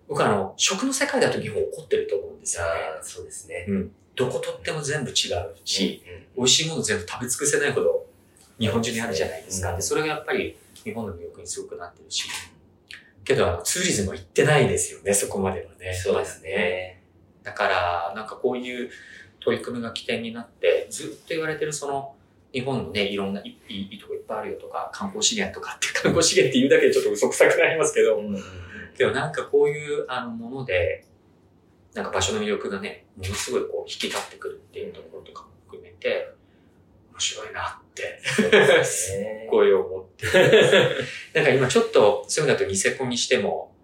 [0.10, 2.70] 僕あの、食の世界だと日本起こってると思うんですよね。
[3.04, 3.68] そうですね。
[4.16, 5.16] どこ取っても全部違う
[5.64, 6.04] し、
[6.36, 8.08] 美味しいもの全部食べ尽くせないほど
[8.60, 9.70] 日本中にあるじゃないですか。
[9.70, 12.28] うんで、それがやっぱり日本の魅力にすごくなってるし。
[13.24, 15.94] けど、あの、ツーリズムは行ってないですよね、そこまではね。
[15.94, 17.04] そうですね。
[17.44, 18.90] だから、なんかこういう
[19.40, 22.16] 取り組みが起点になって、ずっと言われてるその、
[22.52, 28.20] 日本のね、いろんないいいいとこいっぱいあるよとか、観光資源とかって、観光資源って言うだけでちょっと嘘くさくなりますけど、
[28.98, 31.06] けどなんかこういうあのもので、
[31.94, 36.34] なんか場所の魅力がね、ものすごいこう引き立ってくるっていうところとかも含めて、
[37.12, 38.22] 面白いなって、
[38.84, 40.28] すっごい思って。
[41.34, 43.76] なんか今ちょっと、そういう意味だとニセコにしても、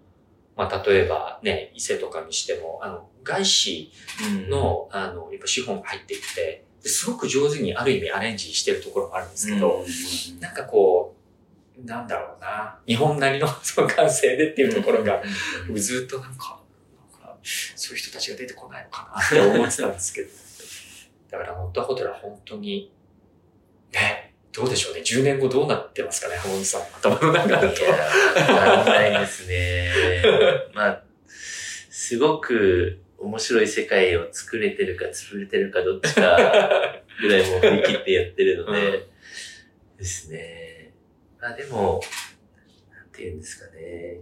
[0.56, 3.92] まあ例えばね、伊勢とかにしても、あの、外資
[4.48, 9.84] の、あの、やっぱ資本が入ってきて、ですごく上手にある意味アレンジしてるところもあるんですけど、
[10.40, 11.05] なんかこう、
[11.84, 15.22] なんだろうな、日本なりの その感性でっていうところが、
[15.68, 16.60] 僕ずっとなんか、
[17.76, 20.30] そういう人たちが出てこないのかな って思ってたんですけど。
[21.32, 22.92] だから、ノットホテルは本当に、
[23.92, 25.02] ね、どうでしょうね。
[25.02, 26.82] 10年後どうなってますかね、浜口さん。
[26.82, 27.82] 頭の中だと。
[27.82, 29.92] いやないですね。
[30.74, 39.08] まあ、すごく面白い世界を作れてるか潰れてるかどっちかぐらいもう振り切ってやってるので、
[39.98, 40.65] ですね。
[41.46, 42.02] まあでも、
[42.92, 44.18] なんて言うんですかね。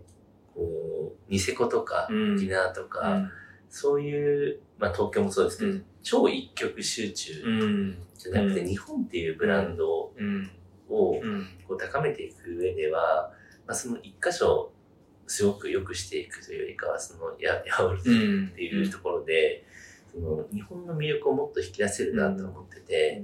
[0.54, 3.32] こう、ニセコとか、うん沖縄とか、
[3.70, 7.98] そういう、まあ東京もそうですけど、うん超一極集中うん。
[8.18, 10.52] じゃなくて、日本っていうブランドうん。
[10.90, 11.48] をうん。
[11.66, 13.32] こう高めていく上では、
[13.66, 14.74] まあ、その一箇所
[15.26, 18.48] すごく良くしていくというよりかは、そのや、やおるうん。
[18.52, 19.64] っていうところで、
[20.12, 23.24] その日本の魅力をもっと引き出せるなと思ってて、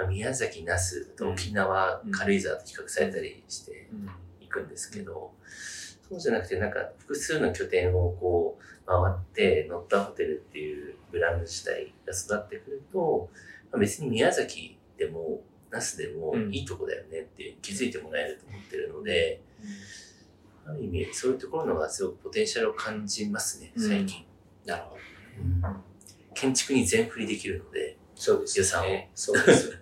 [0.00, 3.88] まあ、宮崎、那須、沖縄う、ん軽井沢と比較されたりして
[4.40, 5.32] いくんですけど、
[6.08, 13.28] そうじゃなくて、なんか複数の拠点をこう回って、ノッタホテルっていうブランド自体が育ってくると、
[13.70, 19.42] まあ、別に宮崎でも、那須でもうんいいとこだよねって気づいてもらえると思ってるので、
[20.66, 24.24] ある意味、そういうところのがすごくポテンシャルを感じますね、最近。
[24.64, 25.00] なるほど。
[26.34, 29.10] 建築に全振りできるので、そうです予算をね。
[29.14, 29.78] そうです。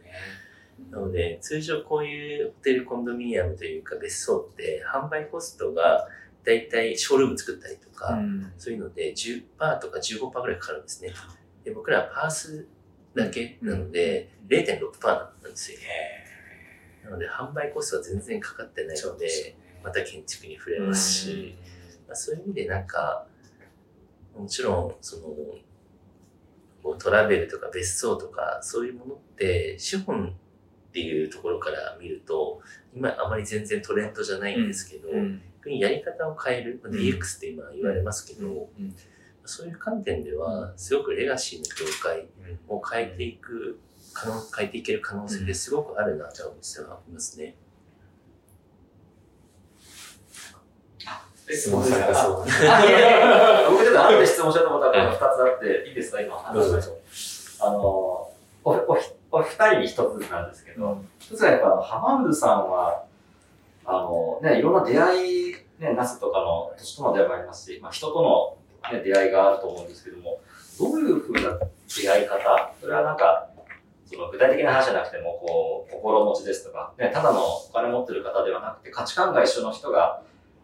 [0.91, 6.09] なので、通常こういうホテルコンドミニアムというか別荘って販売コストが
[6.45, 8.53] だいたいショールーム作ったりとか、うん。
[8.59, 9.45] そういうので10%
[9.81, 11.13] とか15%ぐらいかかるんですね。
[11.65, 12.67] で僕らはパース
[13.15, 15.79] だけなので0.6%なんですよ。
[17.05, 21.57] なので販売コストは全然かかってないので、また建築に触れますし、
[22.07, 23.27] まあ、そういう意味でなんか、
[24.37, 25.17] もちろん、そ
[26.85, 30.37] の、トラベルとか別荘とか、そういうものって、資本
[30.99, 32.61] っていうところから見ると、
[32.93, 35.09] 今あまり全然トレンドじゃないんですけど、
[35.71, 38.95] やり方を変える、まあ DX って今言われますけど、うん。
[39.45, 42.27] そういう観点では、すごくレガシーの業界
[42.69, 43.79] を変えていく、
[44.13, 47.55] 可能変えていける可能性ですごくあるなと思ってますね。
[51.51, 56.51] 質問されたそう僕ちょっと後で質問しようと思ったら、この二つあって、いいですか、今。
[56.53, 56.73] どうぞ。
[56.73, 56.99] どうぞ。
[57.61, 58.35] あの、お、
[58.65, 58.99] お、
[59.31, 63.05] お二人に一つなんですけど、一つはやっぱ、浜渦さんは、
[63.85, 68.59] あの、ね、いろんな出会い、ね、ナスとかの年との出会いもありますし、まあ、人と
[68.91, 70.41] の、ね、出会いがあると思うんですけども、
[70.79, 72.73] どういうふうな出会い方？
[72.81, 73.49] それはなんか、
[74.07, 80.23] その具体的な話じゃなくても、こう、心持ちですとか、ね、ただのお金持ってる方ではなくて、価値観が一緒の人が、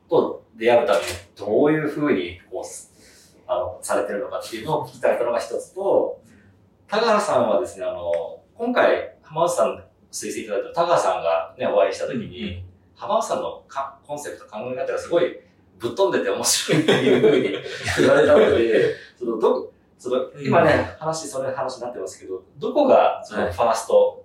[0.09, 1.05] と出会うために、
[1.37, 2.65] どういうふうに、こう、
[3.47, 6.21] あの、されてるのかっていうのを聞きたいのが一つと、
[6.89, 12.65] 田川さんはですね、あの、今回、浜内さん推薦いただいた田川さんがね、お会いしたときに、
[12.95, 15.41] 浜内さんのかコンセプト、考え方がすごい
[15.79, 17.59] ぶっ飛んでて面白いっていうふうに
[17.99, 24.25] 言われたので、その、ど、その、今ね、話、それ話になってますけど、どこが、その、ファースト、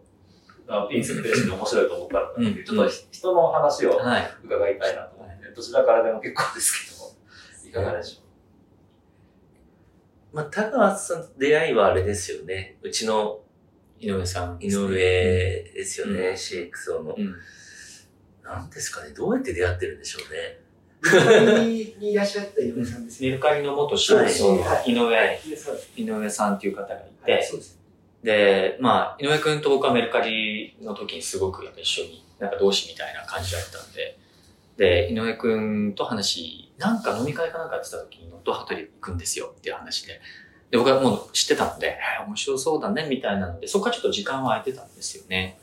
[0.67, 4.31] あのインスピレーションで面白いと思ったのかっていう、うんちょっとひ人の話をはい。
[4.43, 8.29] 伺いたいなと思って、どちらからでも結構ですけども、いかがでしょ
[10.31, 12.77] まあ、田川さんと出会いはあれですよね。
[12.83, 13.39] うちの
[13.99, 14.67] 井上さんね。
[14.67, 17.15] 上ですよね、うん CXO の。
[17.17, 17.35] うん。
[18.43, 20.59] なんですかね、どうやって出会ってるんでしょうね。
[21.01, 21.65] う。
[21.65, 23.29] ににいらっしゃった井上さんですね。
[23.29, 27.79] メルカリの元社長のはい井上、でそう井上さんっていう方がいはいて、そうです。
[28.23, 34.17] で、まあ、井上くんと僕はメルカリの時にすごくやっぱ一緒に、なんか同志みたいな感じだったんで、
[34.77, 40.19] で、井上くんと話、なんか飲み会かなんかやってた時に、ノットハトリ行くんですよっていう話で、
[40.71, 45.59] で、僕はもう知ってたので、えー面白そうだね、みたいなので、そこからちょっと時間は空いてたんですよね。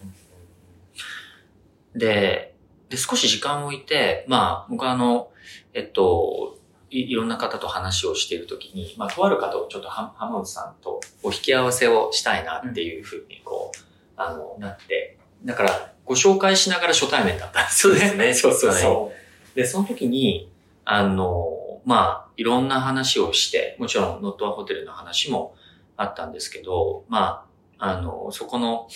[1.95, 2.55] で、
[2.89, 5.31] で、少し時間を置いて、まあ、僕はあの、
[5.75, 6.59] えっと、
[6.91, 13.79] いいろんな方と話をしているときに、まあ、とある方をちょっとは浜内さんとお引き合わせをしたいなっていうふうに、こう、
[14.17, 18.01] あの、なって、だから、ご紹介しながら初対面だったんですよね。
[18.01, 19.13] そうですね そうそうそ
[19.55, 19.57] う。
[19.57, 20.51] で、その時に、
[20.85, 21.56] あの、
[21.87, 25.55] まあ、いろんな話をして、もちろん、ノットアホテルの話も
[25.97, 27.47] あったんですけど、ま
[27.79, 28.89] あ、あの、そこの、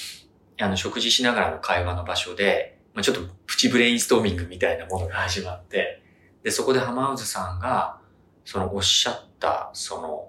[0.61, 6.03] あの、食事しながらの会話の場所で、まあ、ちょっとプチブレインストーミングみたいなものが始まって、
[6.43, 8.01] で、そこで浜渦さんが、
[8.45, 10.29] そのおっしゃった、その、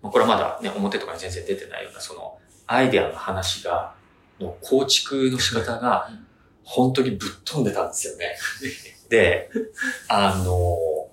[0.00, 3.94] まあこれはまだね、表とかに全然出てないような、その、アイデアの話が、
[4.40, 6.08] の構築の仕方が、
[6.62, 8.36] 本当にぶっ飛んでたんですよね。
[9.10, 9.50] で、
[10.08, 11.03] あの、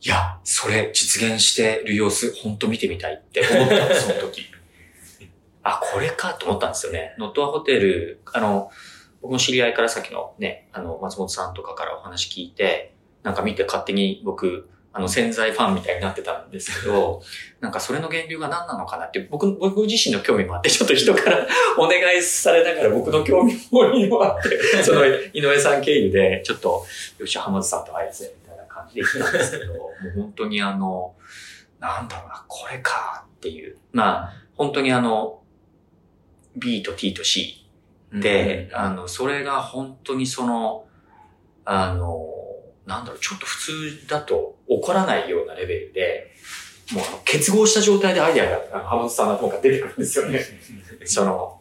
[0.00, 4.46] いや、それ実現してる様子、本当見てみたいって思ったんです、 その時。
[5.62, 7.14] あ、これかと思ったんですよね。
[7.18, 8.70] ノットアホテル、あの、
[9.20, 17.22] 僕の知り合いからさっきのね、あの、松本さんとかからお話聞いて、なんか見て勝手に僕、あの、潜在ファンみたいになってたんですけど、
[17.60, 23.54] なんかそれの源流が何なのかなって、僕、僕自身の興味もあって、ちょっと人から お願いされながら僕の興味
[24.08, 26.86] もあって、その井上さん経由で、ちょっと、
[27.18, 28.47] よし、浜津さんと会えぜ、みたいな
[28.88, 31.14] 感じで行ったんですけど、 もう本当にあの、
[31.80, 33.78] なんだろうな、これかっていう。
[33.92, 35.42] まあ、本当にあの、
[36.56, 37.68] B と T と C
[38.12, 40.86] で、あの、それが本当にその、
[41.64, 42.26] あの、
[42.86, 43.58] なんだろう、ちょっと普
[44.00, 46.34] 通だと起こらないようなレベルで、
[46.92, 50.40] もう結合した状態でアイデアが、あの浜本さんの方が出てくるんですよね。
[51.04, 51.60] その、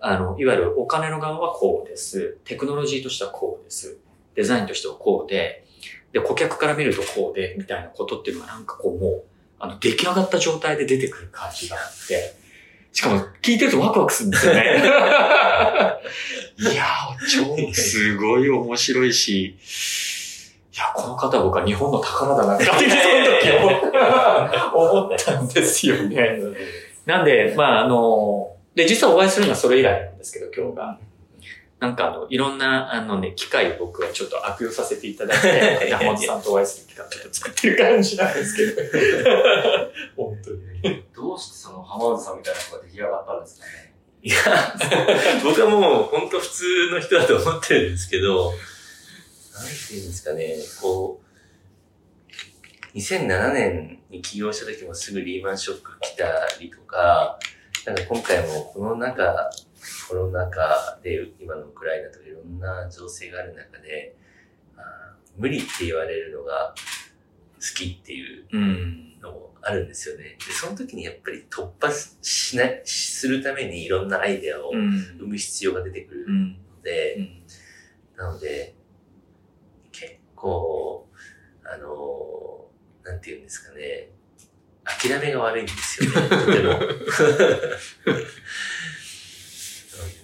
[0.00, 2.38] あの、いわゆるお金の側はこうです。
[2.44, 3.98] テクノロジーとしてはこうです。
[4.34, 5.66] デザインとしてはこうで、
[6.12, 9.22] で、顧客から見るとこうで、みたいなことっていうのがなんかこうもう、
[9.58, 12.34] あの、出来上がった状態で出てくる感じがあって、
[12.92, 14.82] しかも聞いてるとワクワクするんですよね。
[16.58, 19.56] いやー、超すごい面白いし、
[20.72, 22.88] いや、この方は僕は日本の宝だなって、その時
[24.74, 26.38] 思思ったんですよね。
[27.06, 30.98] なんで、まあ、あの、で、実はお会いするのはそれ以来なんですけど、今日が。
[31.80, 38.82] なんかあの、いろんな、あのね、機会を僕はちょっと悪用させていただいて、 山本さんとお会いする機会をちょっと作ってる感じなんですけど。
[40.14, 40.50] 本当
[40.88, 41.04] に。
[41.14, 43.94] どうしてその浜田さんみたいな人が出来上がったんですかね。
[44.22, 44.36] いや、
[45.42, 48.54] 僕はもう本当普通の人だと思ってるんですけど、なん
[49.66, 51.22] ていうんですかね、こ
[52.94, 57.38] う、2007年に起業した時もすぐリーマンショック来たりとか、
[57.86, 59.50] なんか今回もこの中、
[60.08, 64.16] コロナ禍で今のウクライナとかいろんな情勢がある中で、
[64.76, 66.74] あー無理って言われるのが
[67.58, 69.06] 好きっていううん。
[69.20, 70.36] のもあるんですよね。
[70.46, 71.90] で、その時にやっぱり突破
[72.22, 74.90] しない、するためにいろんなアイデアをうん。
[75.18, 76.56] 生む必要が出てくるのうん。
[76.82, 77.18] で、
[78.16, 78.74] なので、
[79.92, 81.06] 結構、
[81.64, 82.66] あの、
[83.04, 84.08] なんて言うんですかね、
[84.84, 86.80] 諦めが悪いんですよね、とても。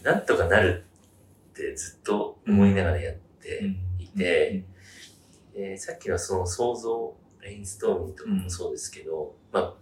[0.02, 0.84] なんとかなる
[1.50, 3.62] ってずっと思いながらやって
[3.98, 4.64] いて、
[5.54, 9.74] で、さっきのその想像、ブレインストーミングとかもそうですけど、まあ、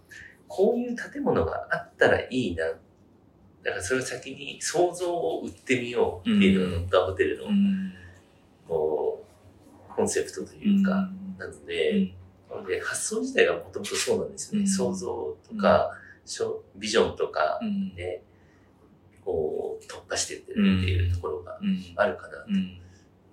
[0.47, 2.65] こういう建物があったらいいな。
[2.65, 7.45] だからそれを先に想像を売ってみようっていうのがノッターホテルの、
[8.67, 9.25] こ
[9.89, 12.13] う、コンセプトというか、なので、
[12.49, 14.61] なので発想自体がもともとそうなんですよね。
[14.61, 14.67] うん。
[14.67, 15.91] 想像とか、
[16.75, 17.95] ビジョンとかうん。
[17.95, 18.23] で、
[19.25, 21.59] こう、突破していってるっていうところが
[21.95, 22.45] あるかなと。
[22.47, 22.79] うん。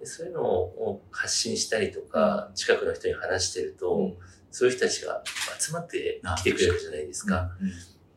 [0.01, 4.17] でそういうのを発信したりとか、近くの人に話してると、
[4.51, 5.23] そういう人たちが
[5.59, 7.51] 集まって来てくれるじゃないですか。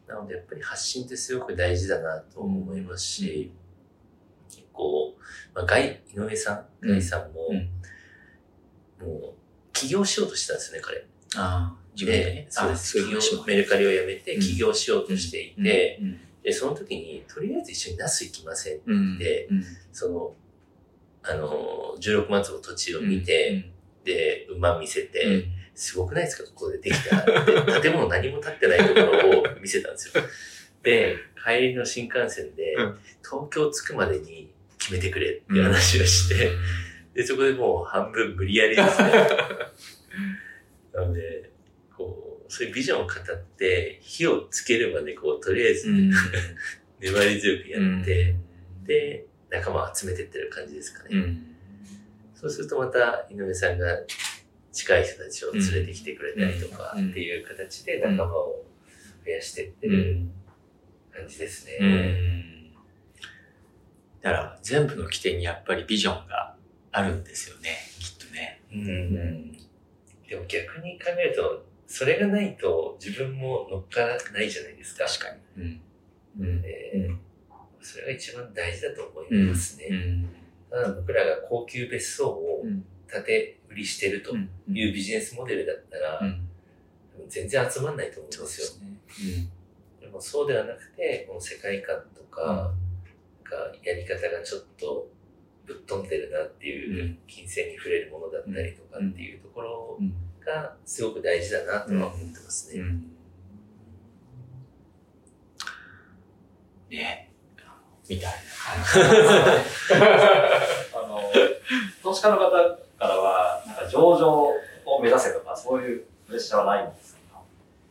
[0.08, 3.52] なのでやっぱり発信ってすごく大事だなと思いますし、
[4.50, 5.16] 結構、
[5.54, 7.50] まあ、ガイ、井上さん、うんガイさんも、
[9.02, 9.08] うん。
[9.08, 9.34] もう、
[9.74, 11.06] 起業しようとしてたんですよね、彼。
[11.38, 12.48] ああ、自分でね。
[12.50, 13.00] そうです。
[13.00, 18.80] あ起業メルカリを辞めてうん起業しようとしていて、うんで、その時に、とりあえず一緒にナス行きません。
[18.86, 20.34] うんでうんその、
[21.24, 23.72] あの、16万坪土地を見て、
[24.04, 25.44] で、馬見せて、うん
[25.78, 27.82] すごくないですかここでできたらって。
[27.82, 30.24] 建物何も建ってないところを見せたんですよ。
[30.84, 36.52] で、帰りの新幹線でうん、東京着くまでに決めてくれって話をして、
[37.14, 39.12] で、そこでもう半分無理やりですね。
[40.94, 41.52] なので、
[42.48, 46.12] そういうビジョンを語って、火をつけるまで、こう、とりあえずうん。
[47.00, 48.36] 粘り強くやって、
[48.86, 51.10] で、仲間を集めてってる感じですかね。
[51.12, 51.56] うん。
[52.36, 53.88] そうするとまた井上さんが
[54.72, 57.10] 近い人たちを連れてきてくれたりとかうん。
[57.12, 58.66] っていう形で仲間を
[59.26, 60.32] 増やしてってうるん。
[61.12, 61.90] 感じですうね。
[61.90, 62.74] ん。
[64.22, 66.56] だから全部の起点にやっぱりビジョンが
[66.92, 68.62] あるんですよね、きっとね。
[68.72, 69.52] うん。
[70.28, 75.06] でも逆に考えると、それがないと自分も乗っからないじゃないですか。
[75.06, 75.26] 確か
[75.58, 75.64] に。
[75.64, 75.82] うん。
[76.40, 77.12] うんで
[77.82, 79.88] それが一番大事だと思いますね。
[79.92, 80.30] うん
[80.70, 86.42] ただ僕らが高級別荘をうん建て売りしてるとうんいうビジネスモデルだったら、うん
[87.30, 88.58] 全然集まんないと思うんそうでよ。
[88.58, 88.64] で
[89.14, 89.48] すすね。
[90.02, 92.74] でもそうではなくて、この世界観とか、
[93.44, 95.08] なんかやり方がちょっと
[95.66, 100.14] ぶっ飛んでるなっていうう、ん金銭に触れるものだったりとかっていうところうん
[100.46, 102.82] がすごく大事だなとは思ってますね。
[102.82, 103.12] うん。
[106.90, 107.32] ね。
[108.08, 108.34] みたい
[110.94, 111.20] あの、
[112.04, 114.44] 投資家の方からは、なんか上場
[114.86, 117.42] を目指せとか、そういうプレッシャーはないんですか？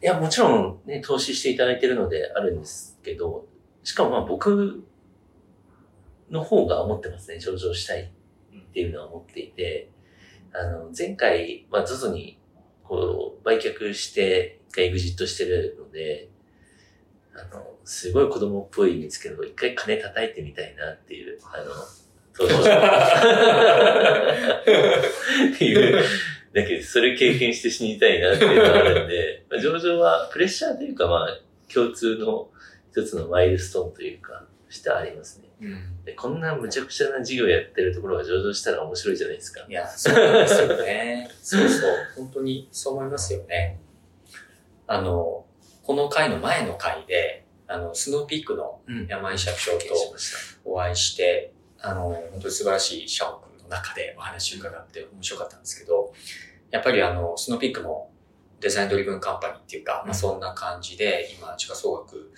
[0.00, 3.46] いや、もちろんね、投資していただいてるのであるんですけど、
[3.82, 4.84] しかもまあ僕
[6.30, 8.08] の方が思ってますね、上場したいっ
[8.72, 9.90] ていうのは思っていて、
[10.52, 12.38] あの、前回、まあ ZOZO に
[12.84, 16.28] こう、売却して、一回エグジットしてるので、
[17.34, 21.64] あの、すごい子供っぽいんですけど、一回金叩いてみたいなっていう、あの、
[22.36, 22.54] 投資
[25.54, 26.04] っていう、
[26.52, 31.40] だけど、それ経験して死にたいなっていうのがあるんで、 まあ、上場はプレッシャーというか、まあ、
[31.72, 32.48] 共通の
[32.92, 35.48] 一つのマイルストーンというか、してありますね。
[35.64, 39.64] うんでこんな無茶苦茶な事業やってるところが上場したら面白いじゃないですか。
[39.66, 41.30] いや、そうですよね。
[41.42, 41.90] そうそう。
[42.16, 43.80] 本当にそう思いますよね。
[44.86, 45.46] あの、
[45.82, 50.14] この回の前の回で、あの、スノーピークのうん山井社長と。
[50.64, 53.30] お会いして、あの、本当に素晴らしい社屋
[53.62, 56.12] の中でお話を伺って面白かったんですけど、
[56.70, 58.10] やっぱりあの、スノーピークも
[58.60, 62.32] デザインドリブンカンパニーっていうか、まあそんな感じで、今、時価総額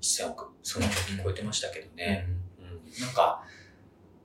[0.00, 2.26] 1000億、その時超えてましたけどね。
[2.28, 2.43] うん、
[3.00, 3.42] なんか、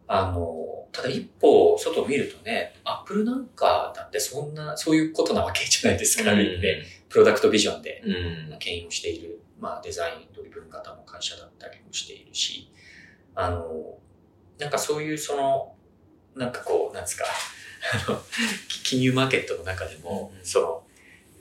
[0.08, 6.84] あの、ただ一歩外を見るとね、アップルなんかだってそんな、そういうことなわけじゃないですか、ある意味で。
[7.10, 8.60] プロダクトビジョンで、うん。
[8.60, 12.72] 牽引をしている、まあデザインドリブン型の会社だったりもしているし、
[13.36, 13.98] あの、
[14.58, 15.76] なんかそういうその、
[16.36, 17.26] なんかこう、なんですか、
[18.08, 18.22] あの、
[18.68, 20.84] き 金融マーケットの中でも、うんその、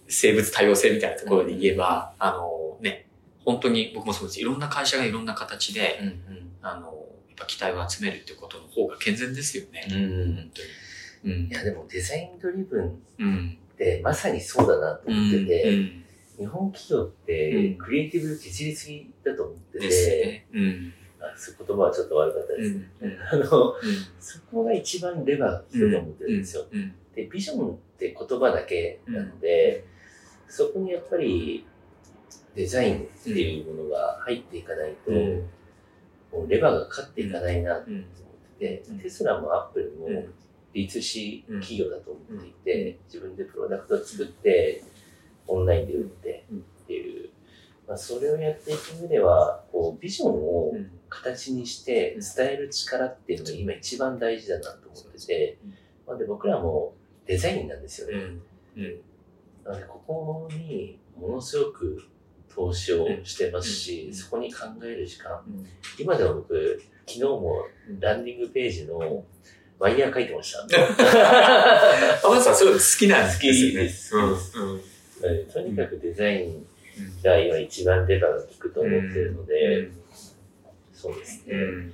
[0.08, 3.06] 生物多様性みたいなところで言えば、あのね、
[3.44, 4.40] 本当に僕もそうです。
[4.40, 6.97] いろんな会社がいろんな形で、うんあの、やっ
[7.38, 9.86] ぱ期待を集めるってことの方が健全ですよね。
[9.90, 9.96] うん。
[9.96, 10.34] うん。
[10.34, 10.68] 本当に。
[11.24, 13.58] うんいや、でもデザインドリブンっうん。
[13.76, 16.04] てまさにそうだなと思ってて、うん
[16.38, 20.46] 日本企業ってうんクリエイティブ自立的だと思ってて、ですね。
[20.52, 20.92] うん。
[21.20, 22.80] あそういう言葉はちょっと悪かったです。
[23.00, 23.18] うん。
[23.32, 23.74] あの、
[24.20, 26.66] そこが一番レバーだと思ってるんですよ。
[26.70, 26.94] うん。
[27.12, 29.84] で、ビジョンって言葉だけなので、
[30.48, 31.66] そこにやっぱり
[32.54, 35.50] デザインっていうものが入っていかないと、うん
[36.32, 37.94] もうレバーがかかっていかないなとうん。
[37.96, 38.04] 思っ
[38.58, 38.98] てて、うん。
[39.00, 40.34] テスラもアップルもうん
[40.74, 42.52] B2C 企業だと思っていうん。
[42.64, 44.82] て、自分でプロダクトを作って、
[45.46, 46.44] オンラインで売って
[46.84, 47.30] っていう、
[47.86, 50.90] まあ、それをやっていく上では、こう、ビジョンをうん。
[51.10, 55.58] 形にして伝える力っていうのが今一番大事だなと思ってて、
[56.06, 56.92] まあ、で僕らも
[57.24, 58.12] デザインなんですよね。
[58.14, 58.42] うん。
[58.76, 59.00] うん。
[59.64, 62.04] なので、ここにものすごく
[62.54, 65.32] 投資をしてますし、うんそこに考える時間。
[65.46, 65.66] うん
[65.98, 67.64] 今でも僕、昨日も
[67.98, 69.24] ランディングページの
[69.78, 70.60] ワイヤー書いてました。
[72.26, 74.22] あまさんそういうの好きなん好きですうん。
[74.30, 74.36] うん。
[75.22, 76.66] えーとにかくデザイン
[77.24, 79.90] が今一番レバーが効くと思ってるので、
[80.92, 81.54] そうですね。
[81.54, 81.92] うん。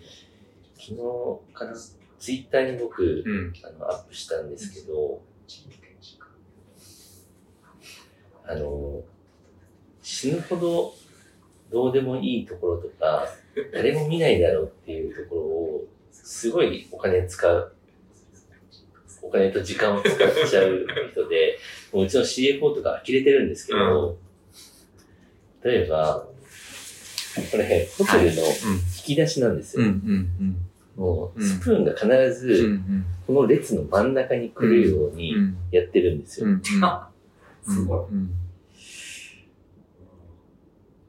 [0.78, 0.96] 昨日
[1.54, 1.74] から
[2.18, 3.52] ツイッターに僕、うん。
[3.62, 5.22] あのアップしたんですけど、
[8.46, 9.02] あの、
[10.04, 10.94] 死ぬほど
[11.72, 13.26] どうでもいいところとか、
[13.72, 17.72] 誰も見ないだろうっていうところを、すごいお金使う。
[19.22, 21.58] お金と時間を使っちゃう人で、
[21.92, 24.18] もううちの CFO とか呆れてるんですけど、
[25.64, 26.26] 例えば、
[27.50, 29.86] これ、ホテルの引き出しなんですうん。
[29.86, 30.12] う
[30.96, 31.32] よ。
[31.40, 32.06] スプーンが必
[32.38, 33.06] ず、うん。
[33.26, 35.56] この列の真ん中に来るようにうん。
[35.72, 36.46] やってるんですよ。
[36.46, 36.62] うん。
[37.66, 38.43] すごい。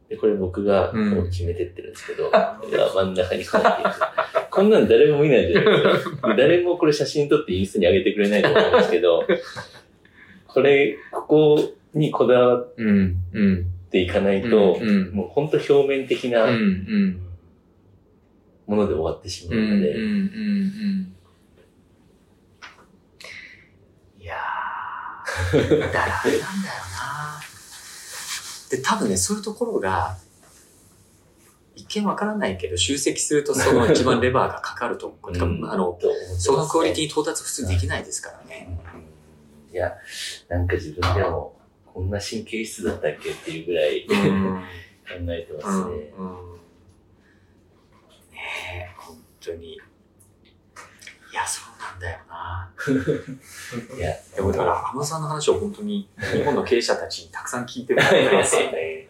[0.09, 0.15] うん。
[0.15, 2.59] で、これ僕がこうんう決めてってるんですけど、いや
[2.93, 4.51] 真ん中にこうやっていく。
[4.51, 6.33] こんなん誰も見ないじゃないですか。
[6.37, 9.27] 誰もこれ写真撮ってインスタに上げてくれないと思うんですけど、
[10.47, 13.17] これ、ここにこだわっうん。
[13.33, 13.65] うん。
[13.91, 15.11] ていかないと、うん。
[15.13, 16.51] もう本当表面的なうん。
[16.53, 17.21] うん。
[18.67, 19.59] もので終わってしまう。
[19.59, 21.15] うんので、うん。
[24.19, 26.94] いやー、 だからあれなんだよな。
[28.75, 30.17] で、多分ね、そういうところが、
[31.75, 35.33] 一見わからないけど、集積するとその一番レバーがかかると思う。
[35.33, 35.97] てかうんあの、
[36.37, 38.79] そのクオリティに到達普通できないですからね。
[39.71, 39.93] いや、
[40.47, 40.67] なん。
[40.67, 42.09] か自分でも、こん。
[42.09, 44.61] な神経質だったっけっていうぐらいうん。
[45.27, 46.13] 考えてますね。
[46.17, 46.59] うん。
[48.31, 49.73] ねえ、本当に。
[49.73, 49.77] い
[51.33, 51.74] や、そう。
[53.97, 59.09] いや、でもだから、浜田さんの話を本当に日本の経営者たちにたくさん聞いてると思いますよね。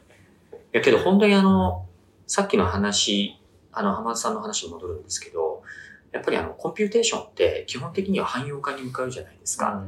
[0.73, 0.77] い。
[0.77, 1.85] やけど本当にあの、
[2.27, 3.39] さっきの話、
[3.71, 5.63] あの、浜田さんの話に戻るんですけど、
[6.11, 9.83] やっぱりあの、 computation って基本的には汎用化に向かうじゃないですか。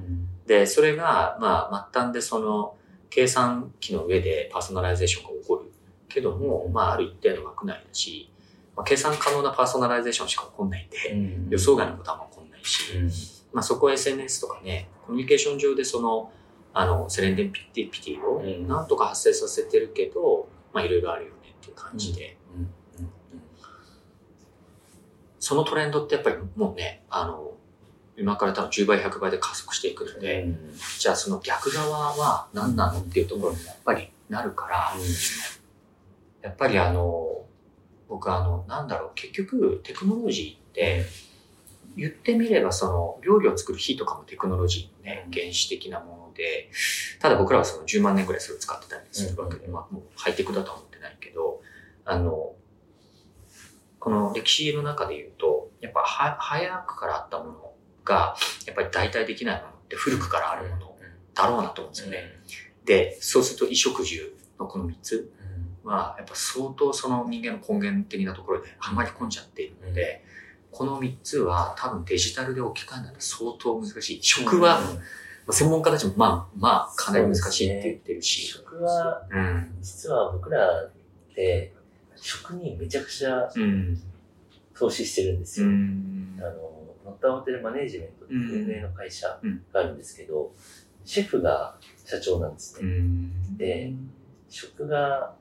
[0.45, 2.75] で、それが、まあ、末端でその、
[3.09, 5.71] 計算機の上でパーソナライゼーションが起こる。
[6.09, 8.31] けども、まあ、ある一定の枠内だし、
[8.75, 10.97] まあ、計算可能なパーソナライゼーションしか起こんないんで、
[11.49, 16.31] 予想外のことはもう起こんないし、まあ、そこは SNS とかね、コミュニケーション上でその、
[16.73, 18.67] あの、セレンディピティをうん。
[18.67, 22.37] なんとか発生させてるけど、まあ、いろいろあるよねっていう感じで、
[25.39, 27.53] そのトレンドってやっぱりもうね、あの、
[28.17, 30.47] 今から多分10倍、100倍で加速していくので、
[30.99, 34.93] じゃあその逆側は何なのっていうところにやっぱりなるから、
[36.41, 37.45] やっぱりあの、
[38.09, 41.05] 僕あの、なんだろう、結局テクノロジーって、
[41.97, 46.69] 言ってみればその料理を作る火とかもテクノロジーのね、原始的なもので、
[47.19, 49.73] ただ僕らはその10万年ぐらいそれを使ってたりするわけで、うん。
[49.73, 51.61] まあもうハイテクだとは思ってないけど、
[52.05, 52.53] あの、
[53.99, 57.73] この歴史の中で言うと、やっぱは早くからあったもの
[58.05, 58.35] が、
[58.67, 60.95] やっぱり代替できないものって古くからあるもの
[61.33, 62.23] だろうなと思うんですよね。
[62.85, 65.31] で、そうすると衣食住のこの3つ
[65.83, 70.23] は、やっぱ相当その人間の根源的なところではまり込んじゃっているので、
[70.77, 74.19] この3つは多分デジタルで置き換えるのは相当難しい。
[74.21, 74.87] 食は、ま
[75.47, 78.41] あ専門家たちもまあまあかなり難しいって言ってるし。
[78.45, 79.75] 食は、うん。
[79.81, 80.91] 実は僕らっ
[81.33, 81.73] て、
[82.15, 83.99] 食にめちゃくちゃうん。
[84.75, 85.71] 投資してるんですうよ。
[85.71, 86.43] んあ。
[86.43, 86.51] の、
[87.05, 89.27] ノッタホテルマネージメントっていう運営の会社
[89.73, 90.53] があるんですけど、
[91.05, 91.75] シェフが
[92.05, 92.91] 社長なんですうね。
[92.91, 93.57] ん。
[93.57, 93.93] で、
[94.47, 95.33] 食が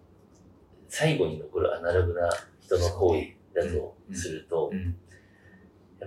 [0.89, 4.97] 最後に残るアナログな人の行為だとすると、うん。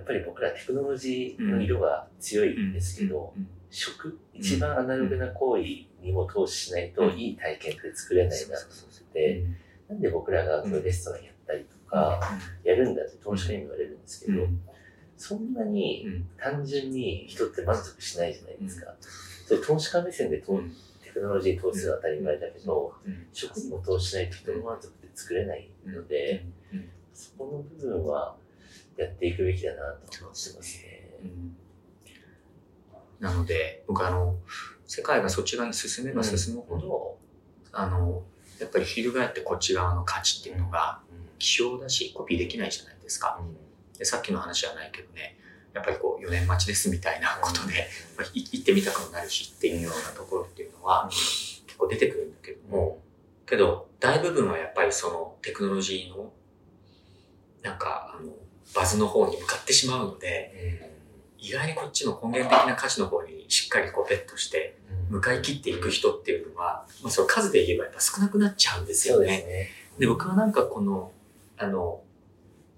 [0.00, 3.34] やっぱり僕らテクノロジーの色が強いんですけど、
[3.68, 5.62] 食、一番アナログな行為
[6.02, 9.44] にも投資しないといい体験って作れないなと思ってて、
[9.90, 12.18] なんで僕らがレストランやったりとか、
[12.64, 14.46] やるんだって投資家にも言われるんですけど、
[15.18, 16.06] そんなに
[16.38, 18.94] 単純に人って満足しないじゃないですか。
[19.46, 20.58] それ投資家目線でと
[21.04, 22.94] テクノロジーに投資は当たり前だけど、
[23.34, 26.46] 食にも投資しないと人の満足って作れないので、
[27.12, 28.34] そこの部分は
[29.02, 31.00] やっていくべきだなと思ってますね。
[33.18, 34.36] なので、僕あの、
[34.86, 37.18] 世界がそっち側に進めば進むほど、
[37.72, 38.22] あの、
[38.58, 41.00] やっぱり翻ってこっち側の価値っていうのが
[41.38, 43.40] 希少だし、コピーできないじゃないですか。
[43.98, 45.36] でさっきの話じゃないけどね、
[45.74, 53.02] やっぱりこう4年待ちですみたいなことで、 まあい行ってみたくもなるしっていうようなところっていうのは結構出てくるんだけども、
[53.46, 56.32] けど大部分はやっぱりそのテクノロジーの
[57.62, 58.32] なんかあの
[58.74, 60.90] バズの方に向かってしまうので、
[61.38, 69.26] 意外にこっちの根源的な価値の方にしっかりこうベットして、向かい切っていく人っていうのは、まあ、その数で言えばやっぱ少なくなっちゃうんですよね。
[69.26, 69.68] ですね。
[69.98, 71.12] で、僕はなんかこの、
[71.56, 72.02] あの、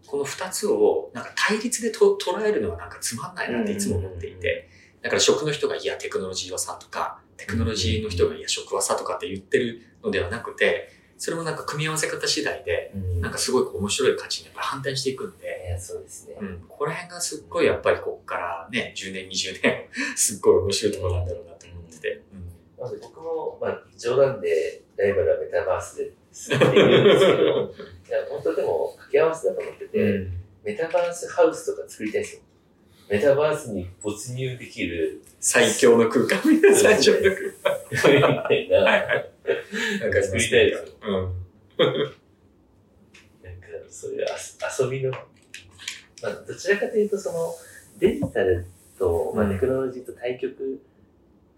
[0.07, 4.69] この二つをなんか対立でと捉えるのはなんかつまんないなっていつも思っていて、
[5.03, 10.91] だから食の人がいやテクノロジーはさとか、テクノロジーの人がいや食はさとかって言ってるのではなくて、
[11.23, 16.35] それもなんか組み合わせ方次第で、うんなんかすごい面白い価値にやっぱり反転していくんで、そうですね。
[16.41, 22.23] うん、ここら辺がすっごいやっぱりこっからね、10年、20年、 すっごい面白いところなんだろうなと思ってて。
[22.77, 32.43] なので僕も、まあ、冗談でライバルはメタバースですって言うんですけど、 いや、本当でも掛け合わせだと思ってて、うんメタバースハウスとか作りたいですよ。
[33.09, 37.43] メタバースに没入できる、最強の空間みたいな、最強の空間。
[37.91, 39.33] みたいな、はいはい
[40.01, 40.95] なんか作りたいですよ。
[41.03, 41.85] うん。
[41.85, 44.27] なんか、そういう
[44.81, 45.19] 遊びの、ま
[46.29, 47.55] あ、どちらかというと、その、
[47.99, 48.67] デジタル
[48.99, 50.81] と、まあ、うんテクノロジーと対局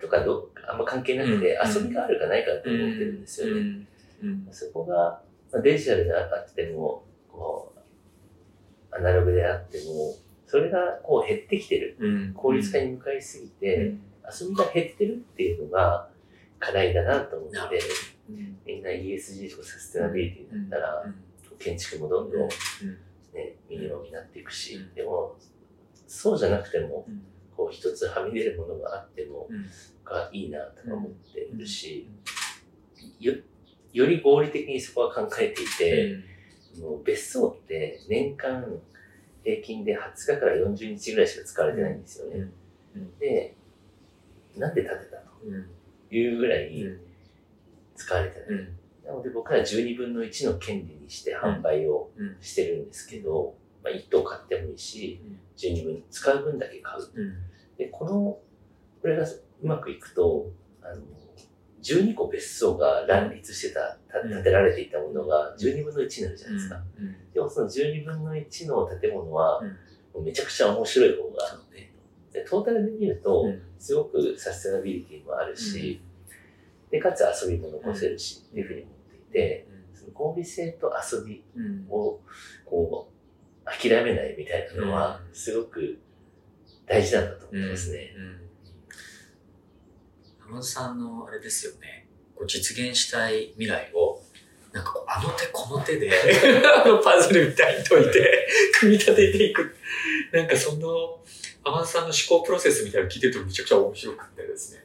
[0.00, 3.86] とかどあんま関係なくて、うん遊びがあるかないかって思ってるんですよね。
[4.50, 5.20] そこが、
[5.52, 7.74] まあ、デジタルであっても、こ
[8.90, 10.14] う、アナログであっても、
[10.54, 11.96] それがこう減ってきてる。
[11.98, 12.32] うん。
[12.32, 16.08] 効率化に向かいすぎて、遊びが減ってるっていうのが
[16.60, 17.80] 課題だなと思って
[18.64, 21.04] みんな ESG とかサステナビリティだったら、
[21.58, 22.48] 建築もどんどんうん。
[23.34, 24.94] ね、ミニマムになっていくし、うん。
[24.94, 25.34] でも、
[26.06, 27.24] そうじゃなくても、うん。
[27.56, 29.66] こう一つはみ出るものがあっても、うん。
[30.04, 32.08] がいいなとか思ってるし
[33.20, 33.34] うん、よ
[33.92, 36.12] より合理的にそこは考えていて、
[36.76, 36.82] うん。
[36.82, 38.64] もう別荘って年間
[39.44, 42.36] 平均で20日から40日ぐらいしか使われてないんですよね。
[42.36, 43.02] うん。
[43.02, 43.54] うんで、
[44.56, 45.70] なんで建てたとうん。
[46.10, 47.00] いうぐらいうん。
[47.94, 48.48] 使われてない。
[48.48, 48.78] うん。
[49.04, 52.36] なので僕ら12分の1の権利にして販売をうん。
[52.40, 55.20] してるんですけど、まあ、1棟買ってもいいし、
[55.56, 57.02] 12分、使う分だけ買う。
[57.14, 57.34] うん。
[57.76, 58.38] で、この、
[59.02, 61.02] これがうまくいくと、あの、
[61.84, 66.82] 12個別荘が乱立してた、建てられていたものが12分の1になるじゃないですか。
[66.98, 67.32] うん。
[67.32, 69.62] でもその12分の1の建物は
[70.24, 71.60] めちゃくちゃ面白い方が、
[72.32, 73.62] でトータルで見ると、うん。
[73.78, 76.00] すごくサステナビリティもあるし、
[76.90, 81.86] で、かつ遊びも残せるし、っていうふうに思っていて、その合理性と遊びうん。
[81.90, 82.20] を、
[82.64, 85.34] こう、諦めないみたいなのはう、ん。
[85.34, 85.98] すごく
[86.86, 88.14] 大事なんだと思ってますね。
[88.16, 88.43] うん。
[90.46, 94.20] 浜田さんのあれですよね、こう実現したい未来を、
[94.72, 96.10] なんかこう、あの手この手で、
[96.84, 99.74] あのパズルみたいに解いて、組み立てていく。
[100.32, 101.18] なんかその、
[101.64, 104.84] 浜田さんの思考プロセスみたいなの聞いてるとめちゃくちゃ面白くてですね。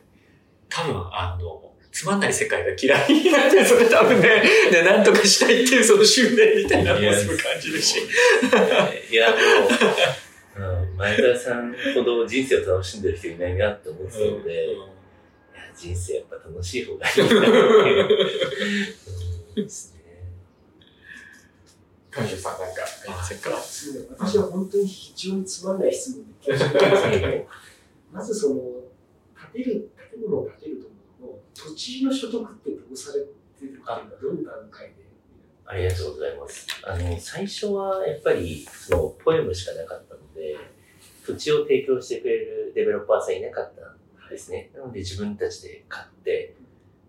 [0.70, 7.98] 多分、あの、つまんない世界が嫌いになって、それ多分ね、ね、なんとかしたいっていうその執念みたいなのもすごい感じるし。
[9.12, 9.40] いや、もう、
[10.62, 14.86] うん前田さんほど人生を楽しんでる人いないなって思ってたので、いや
[15.80, 18.08] 人生やっぱ楽しい方がいいなってい
[19.54, 19.64] う。
[19.64, 20.00] ですね。
[22.12, 22.60] 彼女さん。
[22.60, 22.76] なん。
[22.76, 23.40] かありません。
[23.40, 25.80] かそうね私は本当に非常につまん。
[25.80, 27.12] ない質問で恐縮なん。
[27.12, 27.48] ですけど、
[28.12, 28.56] まずその、
[29.54, 34.96] 建てる、建物を建てるところの土地の所得ってどうされてるかっていうのはどの段階で
[35.66, 36.68] ありがとうございます。
[36.84, 40.58] あの、最初はやっぱり、その、ポエムしかなかったので、
[41.26, 43.38] 土地を提供してくれるデベロッパーさん。
[43.38, 43.99] いなかったん。
[44.30, 44.72] ですね。
[44.74, 46.56] なので自分たちで買って、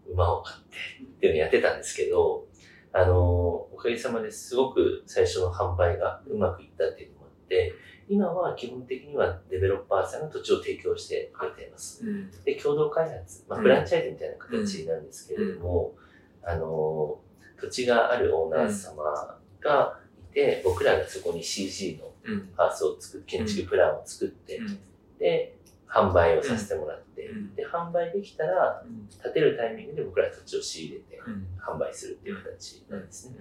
[0.08, 2.46] 馬を買ってっていうのをやってたんですけど、
[2.92, 7.72] あの、おかげさまですごく最初の販売がうまくいったっていうのもあって、
[8.08, 12.04] 今は基本的にはデベロッパーさんが土地を提供してくれています。
[12.04, 12.30] うん。
[12.44, 15.94] で、共同開発、まあ、うんフランチャイズみたいな形なんですけれども、
[16.42, 17.20] あの、
[17.60, 19.04] 土地があるオーナー様
[19.60, 20.00] が
[20.30, 22.48] いて、僕らがそこに CG のうん。
[22.54, 24.78] パースを作っ建築プランを作って、うん
[25.20, 25.54] で、
[25.90, 28.82] 販売をさせてもらって、うんで、販売できたら、
[29.22, 31.46] 建てるタイミングで僕らが土地を仕入れてうん。
[31.58, 33.36] 販売するっていう形なんですね。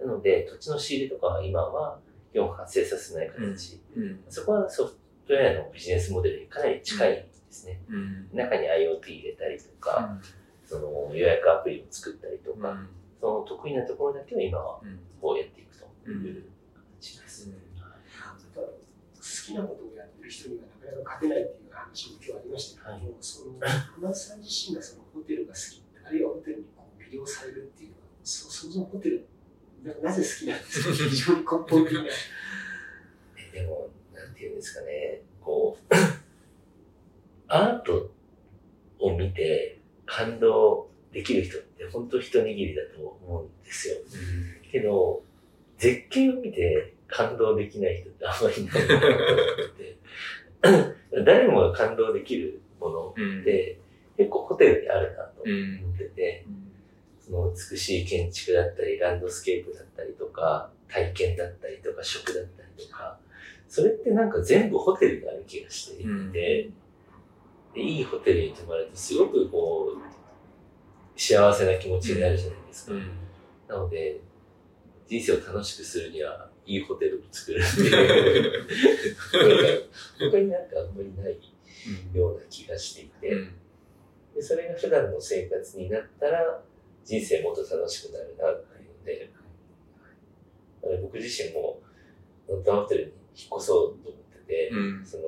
[0.00, 0.08] うん。
[0.08, 1.98] なので、土地の仕入れとかは今は
[2.32, 3.80] 基本発生させない形。
[3.96, 4.20] うん。
[4.28, 4.96] そこはソフ
[5.26, 7.80] トウェアのビジネスモデルにかなり近いですね。
[7.88, 8.28] うん。
[8.32, 10.18] 中に IoT 入れたりとか、
[10.66, 12.76] その予約アプリを作ったりとか、
[13.20, 14.98] その得意なところだけを今はうん。
[15.20, 16.44] こうやっていくという
[17.00, 17.50] 形です。
[18.54, 18.72] ただ好
[19.46, 21.61] きなことをやってる人にはなかなか勝てないっていう
[21.92, 23.52] 話も今日ありましたけども、その
[24.00, 29.28] 船津さん自身がそのホテルが好き、あるいはホテルにこう魅了されるっていうのは、そそもそもホテル
[29.84, 32.04] ななぜ好きなんですか非常に根本的な。
[33.36, 35.94] えでも、なんていうんですかね、こう、
[37.48, 38.10] アート
[38.98, 43.96] を見て感動できる人って本当一握りだと思うんですよ。
[44.70, 45.22] けど、
[45.76, 49.91] 絶景を見て感動できない人ってあんまりいないなと思ってて、
[51.24, 53.40] 誰もが感動できるものうん。
[53.42, 53.78] って、
[54.16, 55.56] 結構ホテルにあるなと思う
[55.90, 55.94] ん。
[55.94, 56.46] ってて、
[57.20, 63.18] その美しい建築だったり、ランドスケープだったりとか、体験だったりとか、食だったりとか、
[63.68, 66.32] それってなんか全部ホテルにある気がしていて、うん。
[66.32, 66.70] で
[67.74, 70.12] いいホテルに泊まるとすごくこう、
[71.18, 72.92] 幸せな気持ちになるじゃないですか。
[72.92, 73.10] うん。
[73.68, 74.20] なので、
[75.06, 78.56] 人生を楽しくするには、いいホテルを作るってい
[79.78, 79.88] う、
[80.30, 81.38] 他になんかあんまりない
[82.14, 83.36] ような気がしていて、
[84.34, 86.62] でそれが普段の生活になったら、
[87.04, 89.30] 人生もっと楽しくなるなっていうので、
[90.82, 91.80] だから僕自身も、
[92.48, 95.06] ノッタンホテルに引っ越そうと思ってて、うん。
[95.06, 95.22] その、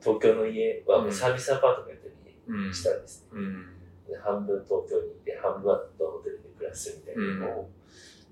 [0.00, 2.08] 東京の家はサービスアパートメント
[2.52, 3.28] にしたんですね。
[3.32, 3.66] うん。
[4.08, 7.70] で半分東京にいて、半分はノッタンホテルで暮らすみたいなのを、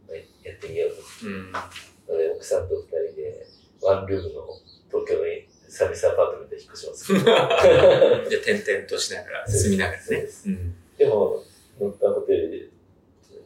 [0.09, 1.27] まあやってみようと。
[1.27, 1.53] うん。
[1.53, 3.47] なので、奥さんと二人で、
[3.83, 4.47] ワンルームの
[4.89, 5.25] 東京の
[5.69, 7.13] サービスアパートメントに引っ越します。
[8.31, 10.29] で、転々としながら、住みながらねで。
[10.29, 11.43] すうんでも、
[11.81, 12.69] ノッタンホテルで、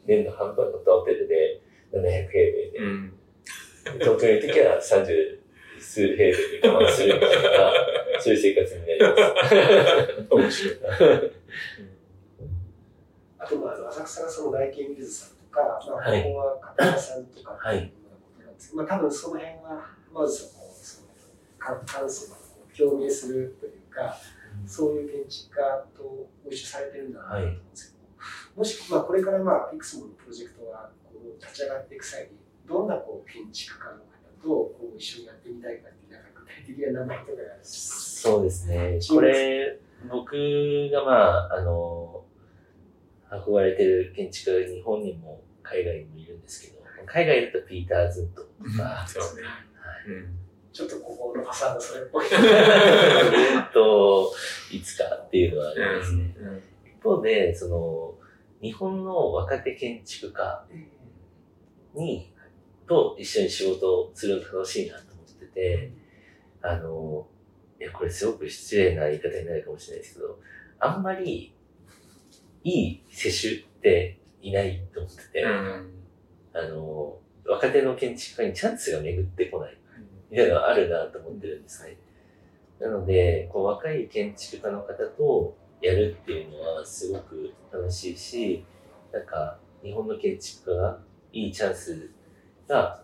[0.07, 1.61] 年の半分ノッタンホテルで
[1.93, 3.13] 700平米で、うん
[3.99, 5.41] 東京にいるときは30
[5.81, 7.73] 数平米で我慢するみたいな、
[8.21, 10.27] そういう生活になります。
[10.31, 10.79] 面白い。
[13.39, 17.93] あと、まあ、浅草がその外見水さんとか、まあ、はいここは片山さんとかはい
[18.61, 21.09] ですまあ、多分その辺は、まずその、その、
[21.59, 22.37] か感性を
[22.79, 24.17] 表明するというか、
[24.67, 28.05] そういう建築家とご一緒されてるんだなと思うんですけど、
[28.57, 32.29] もし、まあ、これから、まあ、いくつものプロジェクトがこう立ち上がっていく際に、
[32.69, 34.03] どんなこう建築家の方
[34.43, 38.99] とこう一緒にやってみたいかっていう、なんか具体的な名前とかがそうですね。
[39.09, 39.81] これ、
[40.11, 41.13] 僕がま
[41.49, 42.25] あ、あの、
[43.31, 49.43] 憧れてる建築家が日本にも海外にもいるんですけど、海外だとピーター・ズントとか、そうね。
[49.43, 50.41] はいうん
[50.73, 52.29] ちょっとここのファサードそれっぽい。
[52.31, 52.41] ずっ
[53.75, 54.33] と
[54.71, 56.35] いつかっていうのはありますね。
[56.87, 58.15] 一方で、その、
[58.63, 60.65] 日本の若手建築家
[61.95, 62.33] に、
[62.87, 65.93] と一緒に仕事をするの楽しいなと思ってて、
[66.63, 67.27] あの、
[67.81, 70.39] いや、これすごく失礼な言い方になるかもしれないですけど、
[70.79, 71.55] あんまり
[72.63, 75.91] いい世襲っていないと思ってて、うん
[76.53, 77.19] あの、
[77.51, 79.77] 若手の建築家にチャンスが巡ってこない。
[80.31, 81.97] みたいなのがあるなと思ってるんですね。
[82.79, 88.65] なので、こう若い建築家の方とやるっていうのはすごく楽しいし、
[89.13, 90.99] なんか日本の建築家が
[91.33, 92.11] いいチャンス
[92.69, 93.03] が、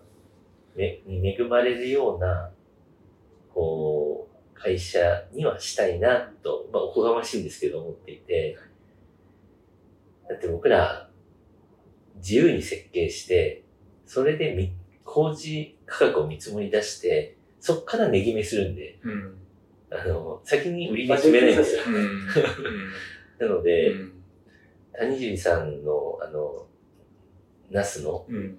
[0.76, 2.50] ね、に恵まれるような、
[3.52, 8.56] こう、会社にはしたいなと、まあおこがましいんですけど思っていて、
[10.28, 11.10] だって僕ら
[12.16, 13.65] 自由に設計して、
[14.06, 14.72] それでみ
[15.04, 19.34] 工事価格を見積もり出して、そっから値決めするんで、うん。
[19.90, 21.82] あの、先に売り値決めないんですよ。
[21.86, 22.26] うん。
[23.38, 24.12] なので、うん。
[24.92, 26.66] 谷尻さんの、あの、
[27.70, 28.58] ナスのうん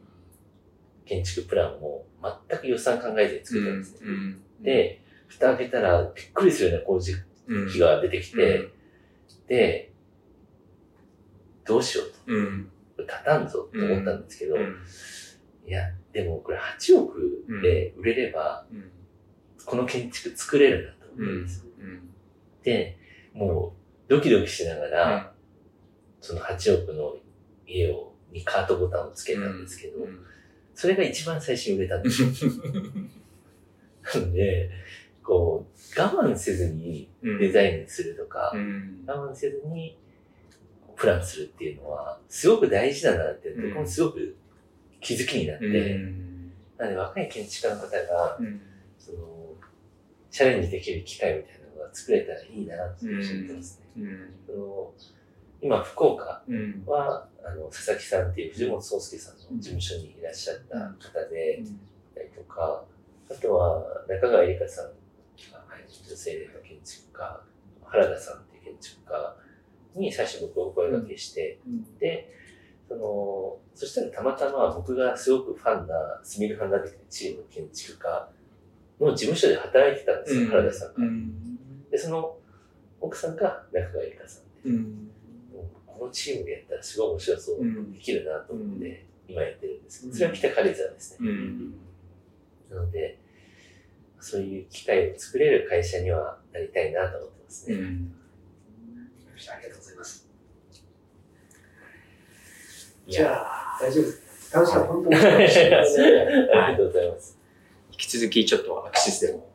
[1.06, 2.06] 建築プランも
[2.50, 4.00] 全く予算考えて作ったんですね。
[4.04, 4.42] うん。
[4.62, 7.14] で、蓋開けたらびっくりするような工事
[7.48, 8.68] うん費が出てきて、
[9.48, 9.94] で、
[11.66, 12.72] どうしよううん。
[12.98, 13.04] と。
[13.04, 14.76] 立たんぞと思ったんですけど、うん
[15.68, 18.92] いや、でもこれ8億で売れれば、うん
[19.68, 21.66] この建築作れるなと思ったんですよ。
[21.80, 22.10] うん。
[22.64, 22.98] で、
[23.34, 23.74] も
[24.08, 25.34] うドキドキしながら、
[26.22, 27.18] その8億の
[27.68, 30.20] 家を、にカートボタンをつけたんですけど、うん。
[30.74, 32.30] それが一番最初に売れたんですよ。
[34.16, 34.70] なので、
[35.22, 37.40] こう、我慢せずにうん。
[37.40, 39.04] デザインするとか、うん。
[39.06, 39.98] 我慢せずに
[40.96, 43.70] プランするっていうのは、すごく大事だなって、うん。
[43.72, 44.38] 僕もすごく
[45.00, 45.70] 気づきになって、う
[46.00, 46.52] ん。
[46.78, 48.62] なので若い建築家の方が、うん。
[48.98, 49.18] その、
[50.30, 53.88] チャレンジできる機会みたいなのが作れたらいいなって思ってますね。
[53.98, 54.34] うん。
[54.46, 54.94] その
[55.62, 56.84] 今、福岡うん。
[56.86, 61.64] は、あの、佐々木さんっていう藤本壮介さんの事務所にいらっしゃった方で、
[62.14, 62.84] たりとか、
[63.30, 65.66] あとは中川絵里香さんが、
[66.08, 67.42] 女性の建築家、
[67.86, 69.36] 原田さんっていう建築家
[69.96, 71.60] に最初僕お声掛けして、
[72.00, 72.30] で、
[72.88, 78.30] その、そしたらたまたま僕がすごくファンな、スミルファンダテクチームの建築家
[79.00, 81.02] の事務所で働いてたんですよ、原田さんが。
[81.92, 82.38] で、その
[83.00, 85.12] 奥さんが中川絵里香さんで、うん。
[85.86, 87.92] このチームでやったらすごい面白そううん。
[87.92, 90.16] できるなと思って、今やってるんですけど、うん。
[90.16, 91.18] それは北軽井沢ですね。
[91.30, 91.74] うん。
[92.70, 93.20] なので、
[94.20, 97.76] そういう機会を作れる会社にはなりたいなと思ってますね。
[97.76, 98.14] うん。
[99.36, 99.87] ありがとうございます。
[103.08, 104.22] じゃあ、大丈夫です。
[104.54, 104.88] 楽しかった？
[104.88, 106.50] 本当に楽しかったですね。
[106.54, 107.38] ありがとうございます。
[107.92, 109.50] 引き続きちょっとアクシスでも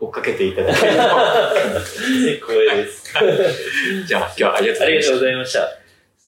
[0.00, 0.98] 追っかけていただけると。
[2.46, 3.12] 光栄です。
[4.06, 5.20] じゃあ、今日はありがとうございましたありがとうご。
[5.24, 5.77] ざいました。